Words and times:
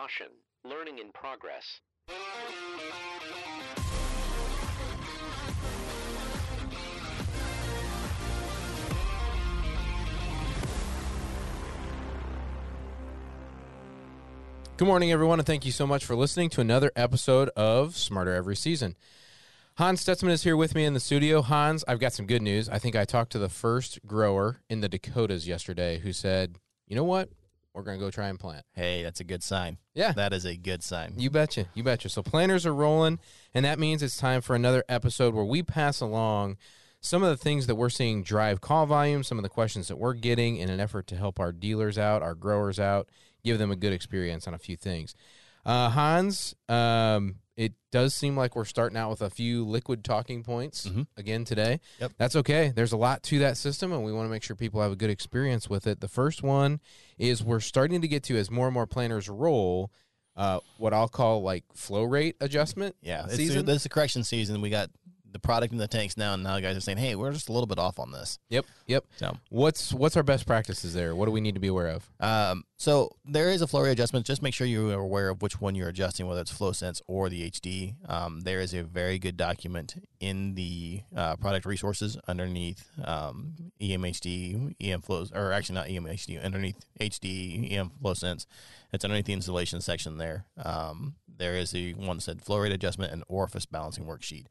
Caution, 0.00 0.28
learning 0.64 0.98
in 0.98 1.10
progress. 1.12 1.80
Good 14.76 14.86
morning, 14.86 15.10
everyone, 15.10 15.40
and 15.40 15.46
thank 15.46 15.64
you 15.66 15.72
so 15.72 15.84
much 15.84 16.04
for 16.04 16.14
listening 16.14 16.50
to 16.50 16.60
another 16.60 16.92
episode 16.94 17.48
of 17.56 17.96
Smarter 17.96 18.34
Every 18.34 18.54
Season. 18.54 18.94
Hans 19.78 20.04
Stutzman 20.04 20.30
is 20.30 20.44
here 20.44 20.56
with 20.56 20.76
me 20.76 20.84
in 20.84 20.94
the 20.94 21.00
studio. 21.00 21.42
Hans, 21.42 21.82
I've 21.88 21.98
got 21.98 22.12
some 22.12 22.26
good 22.26 22.42
news. 22.42 22.68
I 22.68 22.78
think 22.78 22.94
I 22.94 23.04
talked 23.04 23.32
to 23.32 23.38
the 23.40 23.48
first 23.48 23.98
grower 24.06 24.60
in 24.68 24.80
the 24.80 24.88
Dakotas 24.88 25.48
yesterday 25.48 25.98
who 25.98 26.12
said, 26.12 26.58
you 26.86 26.94
know 26.94 27.04
what? 27.04 27.30
We're 27.78 27.84
going 27.84 28.00
to 28.00 28.04
go 28.04 28.10
try 28.10 28.26
and 28.26 28.40
plant. 28.40 28.66
Hey, 28.72 29.04
that's 29.04 29.20
a 29.20 29.24
good 29.24 29.40
sign. 29.44 29.78
Yeah. 29.94 30.10
That 30.10 30.32
is 30.32 30.44
a 30.44 30.56
good 30.56 30.82
sign. 30.82 31.14
You 31.16 31.30
betcha. 31.30 31.66
You 31.74 31.84
betcha. 31.84 32.08
So 32.08 32.24
planters 32.24 32.66
are 32.66 32.74
rolling, 32.74 33.20
and 33.54 33.64
that 33.64 33.78
means 33.78 34.02
it's 34.02 34.16
time 34.16 34.40
for 34.40 34.56
another 34.56 34.82
episode 34.88 35.32
where 35.32 35.44
we 35.44 35.62
pass 35.62 36.00
along 36.00 36.56
some 37.00 37.22
of 37.22 37.28
the 37.28 37.36
things 37.36 37.68
that 37.68 37.76
we're 37.76 37.88
seeing 37.88 38.24
drive 38.24 38.60
call 38.60 38.86
volume, 38.86 39.22
some 39.22 39.38
of 39.38 39.44
the 39.44 39.48
questions 39.48 39.86
that 39.86 39.96
we're 39.96 40.14
getting 40.14 40.56
in 40.56 40.70
an 40.70 40.80
effort 40.80 41.06
to 41.06 41.16
help 41.16 41.38
our 41.38 41.52
dealers 41.52 41.98
out, 41.98 42.20
our 42.20 42.34
growers 42.34 42.80
out, 42.80 43.08
give 43.44 43.58
them 43.58 43.70
a 43.70 43.76
good 43.76 43.92
experience 43.92 44.48
on 44.48 44.54
a 44.54 44.58
few 44.58 44.76
things. 44.76 45.14
Uh, 45.64 45.88
Hans, 45.90 46.56
um, 46.68 47.36
it 47.58 47.72
does 47.90 48.14
seem 48.14 48.36
like 48.36 48.54
we're 48.54 48.64
starting 48.64 48.96
out 48.96 49.10
with 49.10 49.20
a 49.20 49.28
few 49.28 49.64
liquid 49.64 50.04
talking 50.04 50.44
points 50.44 50.88
again 51.16 51.44
today. 51.44 51.80
Yep. 52.00 52.12
That's 52.16 52.36
okay. 52.36 52.72
There's 52.74 52.92
a 52.92 52.96
lot 52.96 53.24
to 53.24 53.40
that 53.40 53.56
system, 53.56 53.92
and 53.92 54.04
we 54.04 54.12
want 54.12 54.26
to 54.26 54.30
make 54.30 54.44
sure 54.44 54.54
people 54.54 54.80
have 54.80 54.92
a 54.92 54.96
good 54.96 55.10
experience 55.10 55.68
with 55.68 55.88
it. 55.88 56.00
The 56.00 56.06
first 56.06 56.44
one 56.44 56.78
is 57.18 57.42
we're 57.42 57.58
starting 57.58 58.00
to 58.00 58.06
get 58.06 58.22
to 58.24 58.36
as 58.36 58.48
more 58.48 58.68
and 58.68 58.74
more 58.74 58.86
planners 58.86 59.28
roll. 59.28 59.90
Uh, 60.36 60.60
what 60.76 60.94
I'll 60.94 61.08
call 61.08 61.42
like 61.42 61.64
flow 61.74 62.04
rate 62.04 62.36
adjustment. 62.40 62.94
yeah. 63.02 63.26
Season. 63.26 63.66
this 63.66 63.78
is 63.78 63.82
the 63.82 63.88
correction 63.88 64.22
season. 64.22 64.60
We 64.60 64.70
got 64.70 64.88
the 65.30 65.38
product 65.38 65.72
in 65.72 65.78
the 65.78 65.88
tanks 65.88 66.16
now, 66.16 66.34
and 66.34 66.42
now 66.42 66.58
guys 66.60 66.76
are 66.76 66.80
saying, 66.80 66.98
hey, 66.98 67.14
we're 67.14 67.32
just 67.32 67.48
a 67.48 67.52
little 67.52 67.66
bit 67.66 67.78
off 67.78 67.98
on 67.98 68.10
this. 68.12 68.38
Yep. 68.48 68.66
Yep. 68.86 69.04
So, 69.16 69.36
What's 69.50 69.92
what's 69.92 70.16
our 70.16 70.22
best 70.22 70.46
practices 70.46 70.94
there? 70.94 71.14
What 71.14 71.26
do 71.26 71.32
we 71.32 71.40
need 71.40 71.54
to 71.54 71.60
be 71.60 71.68
aware 71.68 71.88
of? 71.88 72.08
um, 72.20 72.64
so 72.80 73.10
there 73.24 73.50
is 73.50 73.60
a 73.60 73.66
flow 73.66 73.82
rate 73.82 73.90
adjustment. 73.90 74.24
Just 74.24 74.40
make 74.40 74.54
sure 74.54 74.64
you 74.64 74.90
are 74.90 75.00
aware 75.00 75.30
of 75.30 75.42
which 75.42 75.60
one 75.60 75.74
you're 75.74 75.88
adjusting, 75.88 76.28
whether 76.28 76.40
it's 76.40 76.52
flow 76.52 76.70
sense 76.70 77.02
or 77.08 77.28
the 77.28 77.50
HD. 77.50 77.96
Um, 78.08 78.42
there 78.42 78.60
is 78.60 78.72
a 78.72 78.84
very 78.84 79.18
good 79.18 79.36
document 79.36 79.96
in 80.20 80.54
the 80.54 81.02
uh, 81.14 81.34
product 81.36 81.66
resources 81.66 82.16
underneath 82.28 82.88
um, 83.04 83.54
EMHD, 83.80 84.76
EM 84.80 85.00
flows, 85.02 85.32
or 85.32 85.52
actually 85.52 85.74
not 85.74 85.88
EMHD, 85.88 86.42
underneath 86.42 86.76
HD, 87.00 87.72
EM 87.72 87.90
flow 88.00 88.14
sense. 88.14 88.46
It's 88.92 89.04
underneath 89.04 89.26
the 89.26 89.32
installation 89.32 89.80
section 89.80 90.18
there. 90.18 90.44
Um, 90.64 91.16
there 91.26 91.56
is 91.56 91.72
the 91.72 91.94
one 91.94 92.18
that 92.18 92.22
said 92.22 92.42
flow 92.42 92.58
rate 92.58 92.72
adjustment 92.72 93.12
and 93.12 93.24
orifice 93.26 93.66
balancing 93.66 94.04
worksheet. 94.04 94.46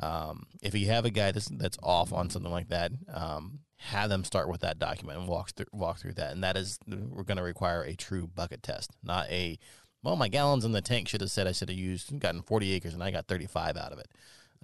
Um, 0.00 0.46
if 0.62 0.74
you 0.74 0.86
have 0.86 1.04
a 1.04 1.10
guy 1.10 1.30
that's 1.30 1.48
that's 1.48 1.78
off 1.82 2.12
on 2.12 2.30
something 2.30 2.50
like 2.50 2.68
that, 2.68 2.92
um, 3.12 3.60
have 3.76 4.10
them 4.10 4.24
start 4.24 4.48
with 4.48 4.60
that 4.60 4.78
document 4.78 5.18
and 5.18 5.28
walk 5.28 5.50
through 5.50 5.66
walk 5.72 5.98
through 5.98 6.14
that. 6.14 6.32
And 6.32 6.42
that 6.42 6.56
is 6.56 6.78
we're 6.86 7.22
going 7.22 7.36
to 7.36 7.42
require 7.42 7.82
a 7.82 7.94
true 7.94 8.26
bucket 8.26 8.62
test, 8.62 8.90
not 9.02 9.28
a 9.30 9.58
well, 10.02 10.16
my 10.16 10.28
gallons 10.28 10.64
in 10.64 10.72
the 10.72 10.80
tank 10.80 11.08
should 11.08 11.20
have 11.20 11.30
said 11.30 11.46
I 11.46 11.52
should 11.52 11.68
have 11.68 11.78
used 11.78 12.18
gotten 12.20 12.42
40 12.42 12.72
acres 12.72 12.94
and 12.94 13.02
I 13.02 13.10
got 13.10 13.26
35 13.26 13.76
out 13.76 13.92
of 13.92 13.98
it. 13.98 14.08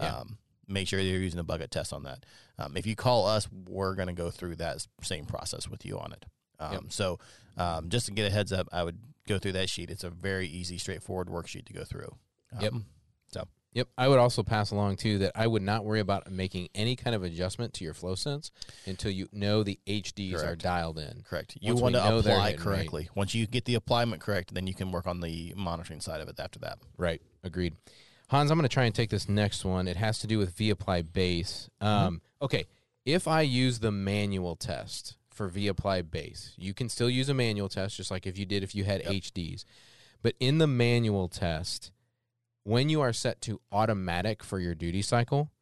Yeah. 0.00 0.16
Um, 0.16 0.38
make 0.66 0.88
sure 0.88 0.98
you're 0.98 1.20
using 1.20 1.40
a 1.40 1.44
bucket 1.44 1.70
test 1.70 1.92
on 1.92 2.04
that. 2.04 2.24
Um, 2.58 2.76
if 2.76 2.86
you 2.86 2.96
call 2.96 3.26
us, 3.26 3.46
we're 3.68 3.94
going 3.94 4.08
to 4.08 4.14
go 4.14 4.30
through 4.30 4.56
that 4.56 4.86
same 5.02 5.26
process 5.26 5.68
with 5.68 5.84
you 5.84 5.98
on 5.98 6.12
it. 6.12 6.24
Um, 6.58 6.72
Yep. 6.72 6.82
So 6.88 7.18
um, 7.58 7.88
just 7.90 8.06
to 8.06 8.12
get 8.12 8.26
a 8.26 8.30
heads 8.32 8.52
up, 8.52 8.68
I 8.72 8.82
would 8.82 8.98
go 9.28 9.38
through 9.38 9.52
that 9.52 9.68
sheet. 9.68 9.90
It's 9.90 10.04
a 10.04 10.10
very 10.10 10.48
easy, 10.48 10.78
straightforward 10.78 11.28
worksheet 11.28 11.66
to 11.66 11.72
go 11.72 11.84
through. 11.84 12.14
Yep. 12.60 12.72
Yep. 13.76 13.88
I 13.98 14.08
would 14.08 14.18
also 14.18 14.42
pass 14.42 14.70
along 14.70 14.96
too 14.96 15.18
that 15.18 15.32
I 15.34 15.46
would 15.46 15.60
not 15.60 15.84
worry 15.84 16.00
about 16.00 16.32
making 16.32 16.70
any 16.74 16.96
kind 16.96 17.14
of 17.14 17.22
adjustment 17.22 17.74
to 17.74 17.84
your 17.84 17.92
flow 17.92 18.14
sense 18.14 18.50
until 18.86 19.10
you 19.10 19.28
know 19.32 19.62
the 19.62 19.78
HDs 19.86 20.42
are 20.42 20.56
dialed 20.56 20.98
in. 20.98 21.22
Correct. 21.28 21.58
You 21.60 21.74
Once 21.74 21.82
want 21.82 21.94
to 21.96 22.16
apply 22.16 22.54
correctly. 22.54 23.10
Once 23.14 23.34
you 23.34 23.46
get 23.46 23.66
the 23.66 23.78
alignment 23.86 24.22
correct, 24.22 24.54
then 24.54 24.66
you 24.66 24.72
can 24.72 24.92
work 24.92 25.06
on 25.06 25.20
the 25.20 25.52
monitoring 25.54 26.00
side 26.00 26.22
of 26.22 26.28
it 26.30 26.40
after 26.40 26.58
that. 26.60 26.78
Right. 26.96 27.20
Agreed. 27.44 27.74
Hans, 28.28 28.50
I'm 28.50 28.56
going 28.56 28.66
to 28.66 28.72
try 28.72 28.84
and 28.84 28.94
take 28.94 29.10
this 29.10 29.28
next 29.28 29.62
one. 29.62 29.86
It 29.88 29.98
has 29.98 30.20
to 30.20 30.26
do 30.26 30.38
with 30.38 30.56
V 30.56 30.70
apply 30.70 31.02
base. 31.02 31.68
Um, 31.82 32.22
Okay. 32.40 32.64
If 33.04 33.28
I 33.28 33.42
use 33.42 33.80
the 33.80 33.92
manual 33.92 34.56
test 34.56 35.16
for 35.30 35.48
V 35.48 35.68
apply 35.68 36.00
base, 36.00 36.54
you 36.56 36.72
can 36.72 36.88
still 36.88 37.10
use 37.10 37.28
a 37.28 37.34
manual 37.34 37.68
test, 37.68 37.98
just 37.98 38.10
like 38.10 38.26
if 38.26 38.38
you 38.38 38.46
did 38.46 38.62
if 38.62 38.74
you 38.74 38.84
had 38.84 39.02
HDs. 39.04 39.66
But 40.22 40.34
in 40.40 40.58
the 40.58 40.66
manual 40.66 41.28
test, 41.28 41.92
when 42.66 42.88
you 42.88 43.00
are 43.00 43.12
set 43.12 43.40
to 43.40 43.60
automatic 43.70 44.42
for 44.42 44.58
your 44.58 44.74
duty 44.74 45.00
cycle, 45.00 45.52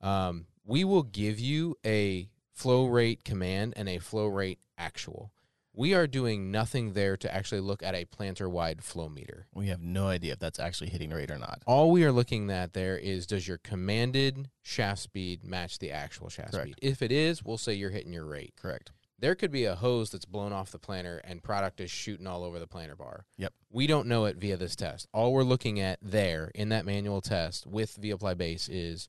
um, 0.00 0.46
we 0.64 0.82
will 0.82 1.04
give 1.04 1.38
you 1.38 1.76
a 1.86 2.28
flow 2.52 2.86
rate 2.86 3.22
command 3.22 3.74
and 3.76 3.88
a 3.88 3.98
flow 3.98 4.26
rate 4.26 4.58
actual. 4.76 5.30
We 5.72 5.94
are 5.94 6.08
doing 6.08 6.50
nothing 6.50 6.94
there 6.94 7.16
to 7.18 7.32
actually 7.32 7.60
look 7.60 7.84
at 7.84 7.94
a 7.94 8.06
planter 8.06 8.48
wide 8.48 8.82
flow 8.82 9.08
meter. 9.08 9.46
We 9.54 9.68
have 9.68 9.80
no 9.80 10.08
idea 10.08 10.32
if 10.32 10.40
that's 10.40 10.58
actually 10.58 10.90
hitting 10.90 11.10
rate 11.10 11.30
or 11.30 11.38
not. 11.38 11.62
All 11.64 11.92
we 11.92 12.02
are 12.02 12.10
looking 12.10 12.50
at 12.50 12.72
there 12.72 12.98
is 12.98 13.28
does 13.28 13.46
your 13.46 13.58
commanded 13.58 14.50
shaft 14.60 15.00
speed 15.02 15.44
match 15.44 15.78
the 15.78 15.92
actual 15.92 16.28
shaft 16.28 16.54
Correct. 16.54 16.72
speed? 16.72 16.78
If 16.82 17.02
it 17.02 17.12
is, 17.12 17.44
we'll 17.44 17.58
say 17.58 17.74
you're 17.74 17.90
hitting 17.90 18.12
your 18.12 18.26
rate. 18.26 18.54
Correct. 18.60 18.90
There 19.20 19.34
could 19.34 19.50
be 19.50 19.64
a 19.64 19.74
hose 19.74 20.10
that's 20.10 20.24
blown 20.24 20.52
off 20.52 20.70
the 20.70 20.78
planter 20.78 21.20
and 21.24 21.42
product 21.42 21.80
is 21.80 21.90
shooting 21.90 22.26
all 22.26 22.44
over 22.44 22.58
the 22.58 22.66
planter 22.66 22.94
bar. 22.94 23.26
Yep. 23.36 23.52
We 23.70 23.86
don't 23.86 24.06
know 24.06 24.26
it 24.26 24.36
via 24.36 24.56
this 24.56 24.76
test. 24.76 25.08
All 25.12 25.32
we're 25.32 25.42
looking 25.42 25.80
at 25.80 25.98
there 26.00 26.52
in 26.54 26.68
that 26.68 26.86
manual 26.86 27.20
test 27.20 27.66
with 27.66 27.96
V 27.96 28.10
apply 28.10 28.34
base 28.34 28.68
is 28.68 29.08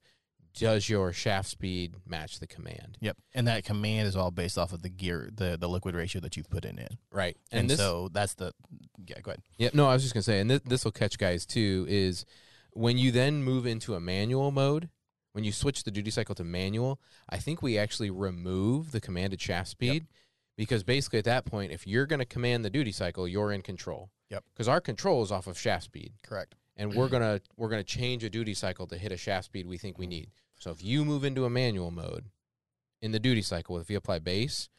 does 0.56 0.90
your 0.90 1.14
shaft 1.14 1.48
speed 1.50 1.96
match 2.08 2.40
the 2.40 2.48
command? 2.48 2.98
Yep. 3.02 3.18
And 3.34 3.48
that 3.48 3.64
command 3.64 4.08
is 4.08 4.16
all 4.16 4.32
based 4.32 4.58
off 4.58 4.74
of 4.74 4.82
the 4.82 4.90
gear, 4.90 5.30
the 5.34 5.58
the 5.60 5.70
liquid 5.70 5.96
ratio 5.96 6.22
that 6.22 6.36
you've 6.38 6.50
put 6.50 6.66
in 6.66 6.80
it. 6.80 6.94
Right. 7.12 7.38
And, 7.52 7.70
this, 7.70 7.78
so 7.78 8.10
that's 8.12 8.34
the 8.34 8.54
yeah. 9.06 9.20
Go 9.22 9.32
ahead. 9.32 9.42
Yeah, 9.58 9.70
no, 9.74 9.88
I 9.88 9.94
was 9.94 10.02
just 10.02 10.14
gonna 10.14 10.24
say, 10.24 10.40
and 10.40 10.50
this 10.50 10.62
this 10.66 10.86
will 10.86 10.92
catch 10.92 11.18
guys 11.18 11.46
too. 11.46 11.86
Is 11.88 12.26
when 12.72 12.98
you 12.98 13.12
then 13.12 13.44
move 13.44 13.66
into 13.66 13.96
a 13.96 14.00
manual 14.00 14.52
mode, 14.52 14.90
when 15.34 15.44
you 15.44 15.52
switch 15.52 15.84
the 15.84 15.92
duty 15.92 16.12
cycle 16.12 16.36
to 16.36 16.44
manual, 16.44 17.00
I 17.30 17.38
think 17.38 17.62
we 17.62 17.78
actually 17.78 18.10
remove 18.10 18.92
the 18.92 19.02
commanded 19.02 19.42
shaft 19.42 19.70
speed 19.70 20.08
because 20.58 20.84
basically 20.84 21.20
at 21.20 21.26
that 21.26 21.46
point, 21.46 21.72
if 21.72 21.88
you're 21.88 22.06
gonna 22.06 22.26
command 22.26 22.66
the 22.66 22.70
duty 22.70 22.92
cycle, 22.92 23.28
you're 23.28 23.52
in 23.52 23.62
control. 23.62 24.10
Yep. 24.30 24.44
Because 24.54 24.68
our 24.68 24.82
control 24.82 25.24
is 25.24 25.32
off 25.32 25.48
of 25.48 25.58
shaft 25.58 25.86
speed, 25.86 26.14
Correct. 26.24 26.56
and 26.76 26.94
we're 26.94 27.08
mm. 27.08 27.12
gonna 27.12 27.42
we're 27.58 27.70
gonna 27.70 27.84
change 27.84 28.24
a 28.24 28.30
duty 28.30 28.54
cycle 28.54 28.86
to 28.88 28.98
hit 28.98 29.12
a 29.12 29.18
shaft 29.18 29.46
speed 29.46 29.66
we 29.66 29.78
think 29.78 29.98
we 29.98 30.06
need. 30.08 30.32
So 30.60 30.72
if 30.72 30.84
you 30.84 31.06
move 31.06 31.24
into 31.24 31.46
a 31.46 31.50
manual 31.50 31.92
mode 31.92 32.26
in 33.02 33.12
the 33.12 33.20
duty 33.20 33.42
cycle 33.42 33.76
with 33.76 33.88
V 33.88 33.96
apply 33.96 34.20
base, 34.20 34.70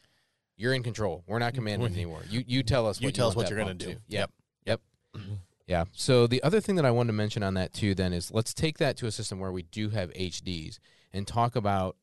you're 0.55 0.73
in 0.73 0.83
control. 0.83 1.23
We're 1.27 1.39
not 1.39 1.53
commanding 1.55 1.89
We're- 1.89 1.95
anymore. 1.95 2.21
You 2.29 2.43
you 2.45 2.63
tell 2.63 2.87
us 2.87 3.01
You 3.01 3.07
what 3.07 3.15
tell 3.15 3.27
us 3.29 3.35
want 3.35 3.45
what 3.45 3.49
you're 3.49 3.59
gonna 3.59 3.71
bump 3.71 3.79
do. 3.79 3.93
to. 3.93 4.01
Yep. 4.07 4.31
Yep. 4.65 4.81
Mm-hmm. 5.17 5.33
Yeah. 5.71 5.85
So 5.93 6.27
the 6.27 6.43
other 6.43 6.59
thing 6.59 6.75
that 6.75 6.83
I 6.83 6.91
wanted 6.91 7.07
to 7.07 7.13
mention 7.13 7.43
on 7.43 7.53
that 7.53 7.71
too 7.71 7.95
then 7.95 8.11
is 8.11 8.29
let's 8.29 8.53
take 8.53 8.77
that 8.79 8.97
to 8.97 9.07
a 9.07 9.11
system 9.11 9.39
where 9.39 9.53
we 9.53 9.63
do 9.63 9.87
have 9.87 10.11
HDs 10.11 10.79
and 11.13 11.25
talk 11.25 11.55
about 11.55 11.95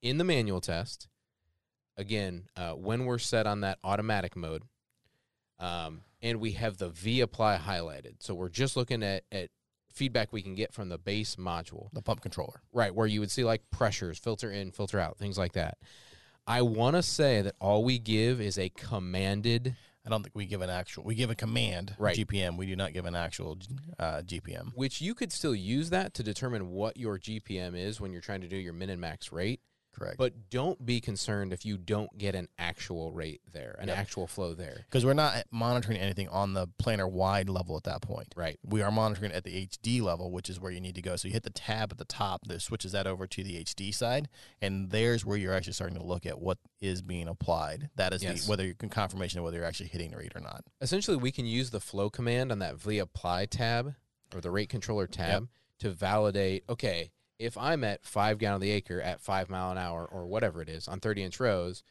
in 0.00 0.16
the 0.16 0.24
manual 0.24 0.62
test 0.62 1.06
again 1.98 2.44
uh, 2.56 2.72
when 2.72 3.04
we're 3.04 3.18
set 3.18 3.46
on 3.46 3.60
that 3.60 3.78
automatic 3.84 4.36
mode 4.36 4.62
um, 5.58 6.00
and 6.22 6.40
we 6.40 6.52
have 6.52 6.78
the 6.78 6.88
V 6.88 7.20
apply 7.20 7.58
highlighted. 7.58 8.14
So 8.20 8.32
we're 8.32 8.48
just 8.48 8.74
looking 8.74 9.02
at, 9.02 9.24
at 9.30 9.50
feedback 9.92 10.32
we 10.32 10.40
can 10.40 10.54
get 10.54 10.72
from 10.72 10.88
the 10.88 10.96
base 10.96 11.36
module. 11.36 11.90
The 11.92 12.00
pump 12.00 12.22
controller. 12.22 12.62
Right, 12.72 12.94
where 12.94 13.06
you 13.06 13.20
would 13.20 13.30
see 13.30 13.44
like 13.44 13.60
pressures, 13.70 14.18
filter 14.18 14.50
in, 14.50 14.70
filter 14.70 14.98
out, 14.98 15.18
things 15.18 15.36
like 15.36 15.52
that. 15.52 15.76
I 16.46 16.62
want 16.62 16.96
to 16.96 17.02
say 17.02 17.42
that 17.42 17.54
all 17.60 17.84
we 17.84 17.98
give 17.98 18.40
is 18.40 18.56
a 18.56 18.70
commanded 18.70 19.76
I 20.06 20.10
don't 20.10 20.22
think 20.22 20.34
we 20.34 20.44
give 20.46 20.60
an 20.60 20.70
actual. 20.70 21.04
We 21.04 21.14
give 21.14 21.30
a 21.30 21.34
command 21.34 21.94
Right. 21.98 22.16
GPM. 22.16 22.58
We 22.58 22.66
do 22.66 22.76
not 22.76 22.92
give 22.92 23.06
an 23.06 23.14
actual 23.14 23.58
uh, 23.98 24.22
GPM. 24.22 24.72
which 24.74 25.00
you 25.00 25.14
could 25.14 25.32
still 25.32 25.54
use 25.54 25.90
that 25.90 26.12
to 26.14 26.22
determine 26.22 26.70
what 26.70 26.96
your 26.96 27.18
GPM 27.18 27.74
is 27.74 28.00
when 28.00 28.12
you're 28.12 28.20
trying 28.20 28.42
to 28.42 28.48
do 28.48 28.56
your 28.56 28.74
min 28.74 28.90
and 28.90 29.00
max 29.00 29.32
rate. 29.32 29.60
Correct. 29.94 30.18
But 30.18 30.50
don't 30.50 30.84
be 30.84 31.00
concerned 31.00 31.52
if 31.52 31.64
you 31.64 31.76
don't 31.78 32.16
get 32.18 32.34
an 32.34 32.48
actual 32.58 33.12
rate 33.12 33.40
there, 33.52 33.76
an 33.80 33.88
Yep. 33.88 33.96
actual 33.98 34.26
flow 34.26 34.54
there. 34.54 34.84
because 34.90 35.04
we're 35.04 35.14
not 35.14 35.44
monitoring 35.50 35.98
anything 35.98 36.28
on 36.28 36.52
the 36.54 36.66
planar 36.82 37.10
wide 37.10 37.48
level 37.48 37.76
at 37.76 37.84
that 37.84 38.02
point. 38.02 38.32
Right. 38.36 38.58
We 38.64 38.82
are 38.82 38.90
monitoring 38.90 39.32
at 39.32 39.44
the 39.44 39.56
HD 39.56 40.00
level, 40.00 40.30
which 40.30 40.50
is 40.50 40.58
where 40.60 40.72
you 40.72 40.80
need 40.80 40.94
to 40.96 41.02
go. 41.02 41.16
So 41.16 41.28
you 41.28 41.32
hit 41.34 41.42
the 41.44 41.50
tab 41.50 41.92
at 41.92 41.98
the 41.98 42.04
top 42.04 42.46
that 42.48 42.60
switches 42.60 42.92
that 42.92 43.06
over 43.06 43.26
to 43.26 43.44
the 43.44 43.56
HD 43.56 43.92
side, 43.92 44.28
and 44.60 44.90
there's 44.90 45.24
where 45.24 45.36
you're 45.36 45.54
actually 45.54 45.72
starting 45.74 45.96
to 45.98 46.04
look 46.04 46.26
at 46.26 46.40
what 46.40 46.58
is 46.80 47.00
being 47.02 47.28
applied. 47.28 47.90
That 47.96 48.12
is 48.12 48.22
Yes. 48.22 48.44
the, 48.44 48.50
whether 48.50 48.64
you 48.66 48.74
can 48.74 48.88
confirmation 48.88 49.38
of 49.38 49.44
whether 49.44 49.56
you're 49.58 49.66
actually 49.66 49.88
hitting 49.88 50.10
the 50.10 50.16
rate 50.18 50.32
or 50.34 50.40
not. 50.40 50.64
Essentially, 50.80 51.16
we 51.16 51.30
can 51.32 51.46
use 51.46 51.70
the 51.70 51.80
flow 51.80 52.10
command 52.10 52.50
on 52.52 52.58
that 52.58 52.76
V 52.76 52.98
apply 52.98 53.46
tab 53.46 53.94
or 54.34 54.40
the 54.40 54.50
rate 54.50 54.68
controller 54.68 55.06
tab 55.06 55.48
to 55.78 55.90
validate, 55.90 56.64
okay, 56.68 57.10
if 57.38 57.56
I'm 57.58 57.84
at 57.84 58.04
five 58.04 58.38
gallon 58.38 58.60
the 58.60 58.70
acre 58.70 59.00
at 59.00 59.20
five 59.20 59.50
mile 59.50 59.70
an 59.70 59.78
hour 59.78 60.04
or 60.04 60.26
whatever 60.26 60.62
it 60.62 60.68
is 60.68 60.88
on 60.88 61.00
30 61.00 61.24
inch 61.24 61.40
rows 61.40 61.82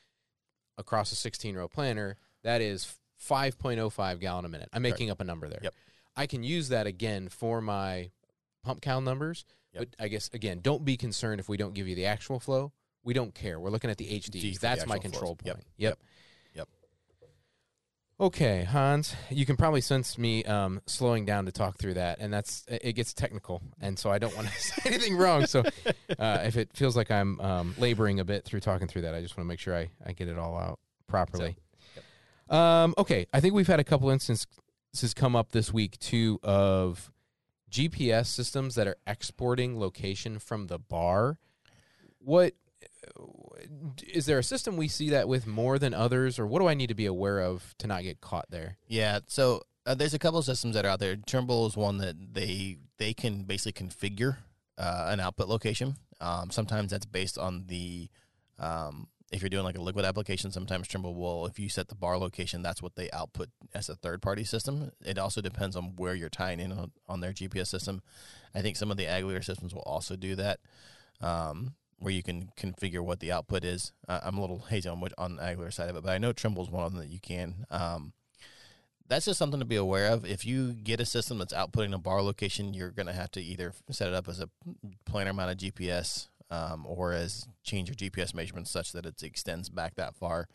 across 0.77 1.11
a 1.11 1.15
16 1.15 1.55
row 1.55 1.67
planter, 1.67 2.17
that 2.43 2.61
is 2.61 2.95
5.05 3.29 4.19
gallon 4.19 4.45
a 4.45 4.49
minute. 4.49 4.69
I'm 4.73 4.81
making 4.81 5.09
up 5.09 5.21
a 5.21 5.23
number 5.23 5.47
there. 5.47 5.59
Yep. 5.63 5.73
I 6.15 6.27
can 6.27 6.43
use 6.43 6.69
that 6.69 6.87
again 6.87 7.29
for 7.29 7.61
my 7.61 8.11
pump 8.63 8.81
count 8.81 9.05
numbers. 9.05 9.45
Yep. 9.73 9.79
But 9.97 10.03
I 10.03 10.07
guess 10.07 10.29
again, 10.33 10.59
don't 10.61 10.85
be 10.85 10.97
concerned 10.97 11.39
if 11.39 11.49
we 11.49 11.57
don't 11.57 11.73
give 11.73 11.87
you 11.87 11.95
the 11.95 12.05
actual 12.05 12.39
flow. 12.39 12.71
We 13.03 13.13
don't 13.13 13.33
care. 13.33 13.59
We're 13.59 13.69
looking 13.69 13.89
at 13.89 13.97
the 13.97 14.05
HDs. 14.05 14.53
for 14.53 14.59
the 14.59 14.59
That's 14.61 14.85
my 14.87 14.97
control 14.97 15.35
flows. 15.35 15.45
Yep. 15.45 15.55
point. 15.55 15.67
Yep. 15.77 15.89
Yep. 15.91 15.99
Okay, 18.23 18.63
Hans, 18.63 19.17
you 19.29 19.45
can 19.45 19.57
probably 19.57 19.81
sense 19.81 20.17
me 20.17 20.45
um, 20.45 20.79
slowing 20.85 21.25
down 21.25 21.45
to 21.45 21.51
talk 21.51 21.77
through 21.77 21.95
that, 21.95 22.19
and 22.21 22.31
that's 22.31 22.63
it 22.69 22.93
gets 22.93 23.13
technical, 23.13 23.61
and 23.81 23.99
so 23.99 24.09
I 24.09 24.17
don't 24.17 24.33
want 24.33 24.47
to 24.47 24.53
say 24.61 24.81
anything 24.85 25.17
wrong. 25.17 25.45
So, 25.45 25.61
uh, 26.17 26.39
if 26.45 26.55
it 26.55 26.69
feels 26.73 26.95
like 26.95 27.11
I'm 27.11 27.37
um, 27.41 27.75
laboring 27.77 28.21
a 28.21 28.23
bit 28.23 28.45
through 28.45 28.61
talking 28.61 28.87
through 28.87 29.01
that, 29.01 29.13
I 29.13 29.19
just 29.19 29.35
want 29.35 29.43
to 29.43 29.49
make 29.49 29.59
sure 29.59 29.75
I, 29.75 29.89
I 30.05 30.13
get 30.13 30.29
it 30.29 30.39
all 30.39 30.57
out 30.57 30.79
properly. 31.05 31.57
Um, 32.49 32.93
okay, 32.97 33.25
I 33.33 33.41
think 33.41 33.55
we've 33.55 33.67
had 33.67 33.81
a 33.81 33.83
couple 33.83 34.09
instances 34.09 34.47
come 35.13 35.35
up 35.35 35.51
this 35.51 35.73
week 35.73 35.99
too 35.99 36.39
of 36.43 37.11
GPS 37.69 38.27
systems 38.27 38.75
that 38.75 38.87
are 38.87 38.95
exporting 39.05 39.77
location 39.77 40.39
from 40.39 40.67
the 40.67 40.79
bar. 40.79 41.39
What 42.19 42.53
is 44.07 44.25
there 44.25 44.39
a 44.39 44.43
system 44.43 44.77
we 44.77 44.87
see 44.87 45.09
that 45.11 45.27
with 45.27 45.47
more 45.47 45.79
than 45.79 45.93
others, 45.93 46.39
or 46.39 46.47
what 46.47 46.59
do 46.59 46.67
I 46.67 46.73
need 46.73 46.87
to 46.87 46.95
be 46.95 47.05
aware 47.05 47.39
of 47.39 47.75
to 47.79 47.87
not 47.87 48.03
get 48.03 48.21
caught 48.21 48.49
there? 48.49 48.77
Yeah, 48.87 49.19
so 49.27 49.63
uh, 49.85 49.95
there's 49.95 50.13
a 50.13 50.19
couple 50.19 50.39
of 50.39 50.45
systems 50.45 50.75
that 50.75 50.85
are 50.85 50.89
out 50.89 50.99
there. 50.99 51.15
Trimble 51.15 51.65
is 51.67 51.77
one 51.77 51.97
that 51.99 52.15
they 52.33 52.77
they 52.97 53.13
can 53.13 53.43
basically 53.43 53.87
configure 53.87 54.37
uh, 54.77 55.07
an 55.09 55.19
output 55.19 55.47
location. 55.47 55.95
Um, 56.21 56.51
sometimes 56.51 56.91
that's 56.91 57.05
based 57.05 57.37
on 57.37 57.65
the 57.67 58.09
um, 58.59 59.07
if 59.31 59.41
you're 59.41 59.49
doing 59.49 59.63
like 59.63 59.77
a 59.77 59.81
liquid 59.81 60.05
application. 60.05 60.51
Sometimes 60.51 60.87
Trimble 60.87 61.15
will, 61.15 61.45
if 61.47 61.59
you 61.59 61.67
set 61.67 61.89
the 61.89 61.95
bar 61.95 62.17
location, 62.17 62.61
that's 62.61 62.81
what 62.81 62.95
they 62.95 63.09
output 63.11 63.49
as 63.73 63.89
a 63.89 63.95
third 63.95 64.21
party 64.21 64.43
system. 64.43 64.91
It 65.03 65.17
also 65.17 65.41
depends 65.41 65.75
on 65.75 65.95
where 65.97 66.13
you're 66.13 66.29
tying 66.29 66.59
in 66.59 66.71
on, 66.71 66.91
on 67.09 67.19
their 67.19 67.33
GPS 67.33 67.67
system. 67.67 68.01
I 68.53 68.61
think 68.61 68.77
some 68.77 68.91
of 68.91 68.97
the 68.97 69.07
Ag 69.07 69.25
Leader 69.25 69.41
systems 69.41 69.73
will 69.73 69.81
also 69.81 70.15
do 70.15 70.35
that. 70.35 70.59
Um, 71.19 71.73
where 72.03 72.13
you 72.13 72.21
can 72.21 72.51
configure 72.57 72.99
what 72.99 73.21
the 73.21 73.31
output 73.31 73.63
is. 73.63 73.93
Uh, 74.09 74.19
I'm 74.23 74.37
a 74.37 74.41
little 74.41 74.59
hazy 74.59 74.89
on 74.89 74.99
which, 74.99 75.13
on 75.17 75.37
the 75.37 75.43
Ag 75.43 75.57
Leader 75.57 75.71
side 75.71 75.89
of 75.89 75.95
it, 75.95 76.03
but 76.03 76.11
I 76.11 76.17
know 76.17 76.33
Trimble's 76.33 76.69
one 76.69 76.83
of 76.83 76.91
them 76.91 76.99
that 76.99 77.09
you 77.09 77.19
can. 77.19 77.65
Um, 77.71 78.11
that's 79.07 79.25
just 79.25 79.39
something 79.39 79.59
to 79.59 79.65
be 79.65 79.77
aware 79.77 80.11
of. 80.11 80.25
If 80.25 80.45
you 80.45 80.73
get 80.73 80.99
a 80.99 81.05
system 81.05 81.37
that's 81.37 81.53
outputting 81.53 81.93
a 81.93 81.97
bar 81.97 82.21
location, 82.21 82.73
you're 82.73 82.91
going 82.91 83.07
to 83.07 83.13
have 83.13 83.31
to 83.31 83.41
either 83.41 83.73
set 83.89 84.09
it 84.09 84.13
up 84.13 84.27
as 84.27 84.41
a 84.41 84.49
planar 85.09 85.33
mounted 85.33 85.59
GPS 85.59 86.27
um, 86.51 86.85
or 86.85 87.13
as 87.13 87.47
change 87.63 87.87
your 87.87 87.95
GPS 87.95 88.33
measurements 88.33 88.69
such 88.69 88.91
that 88.91 89.05
it 89.05 89.23
extends 89.23 89.69
back 89.69 89.95
that 89.95 90.15
far, 90.15 90.49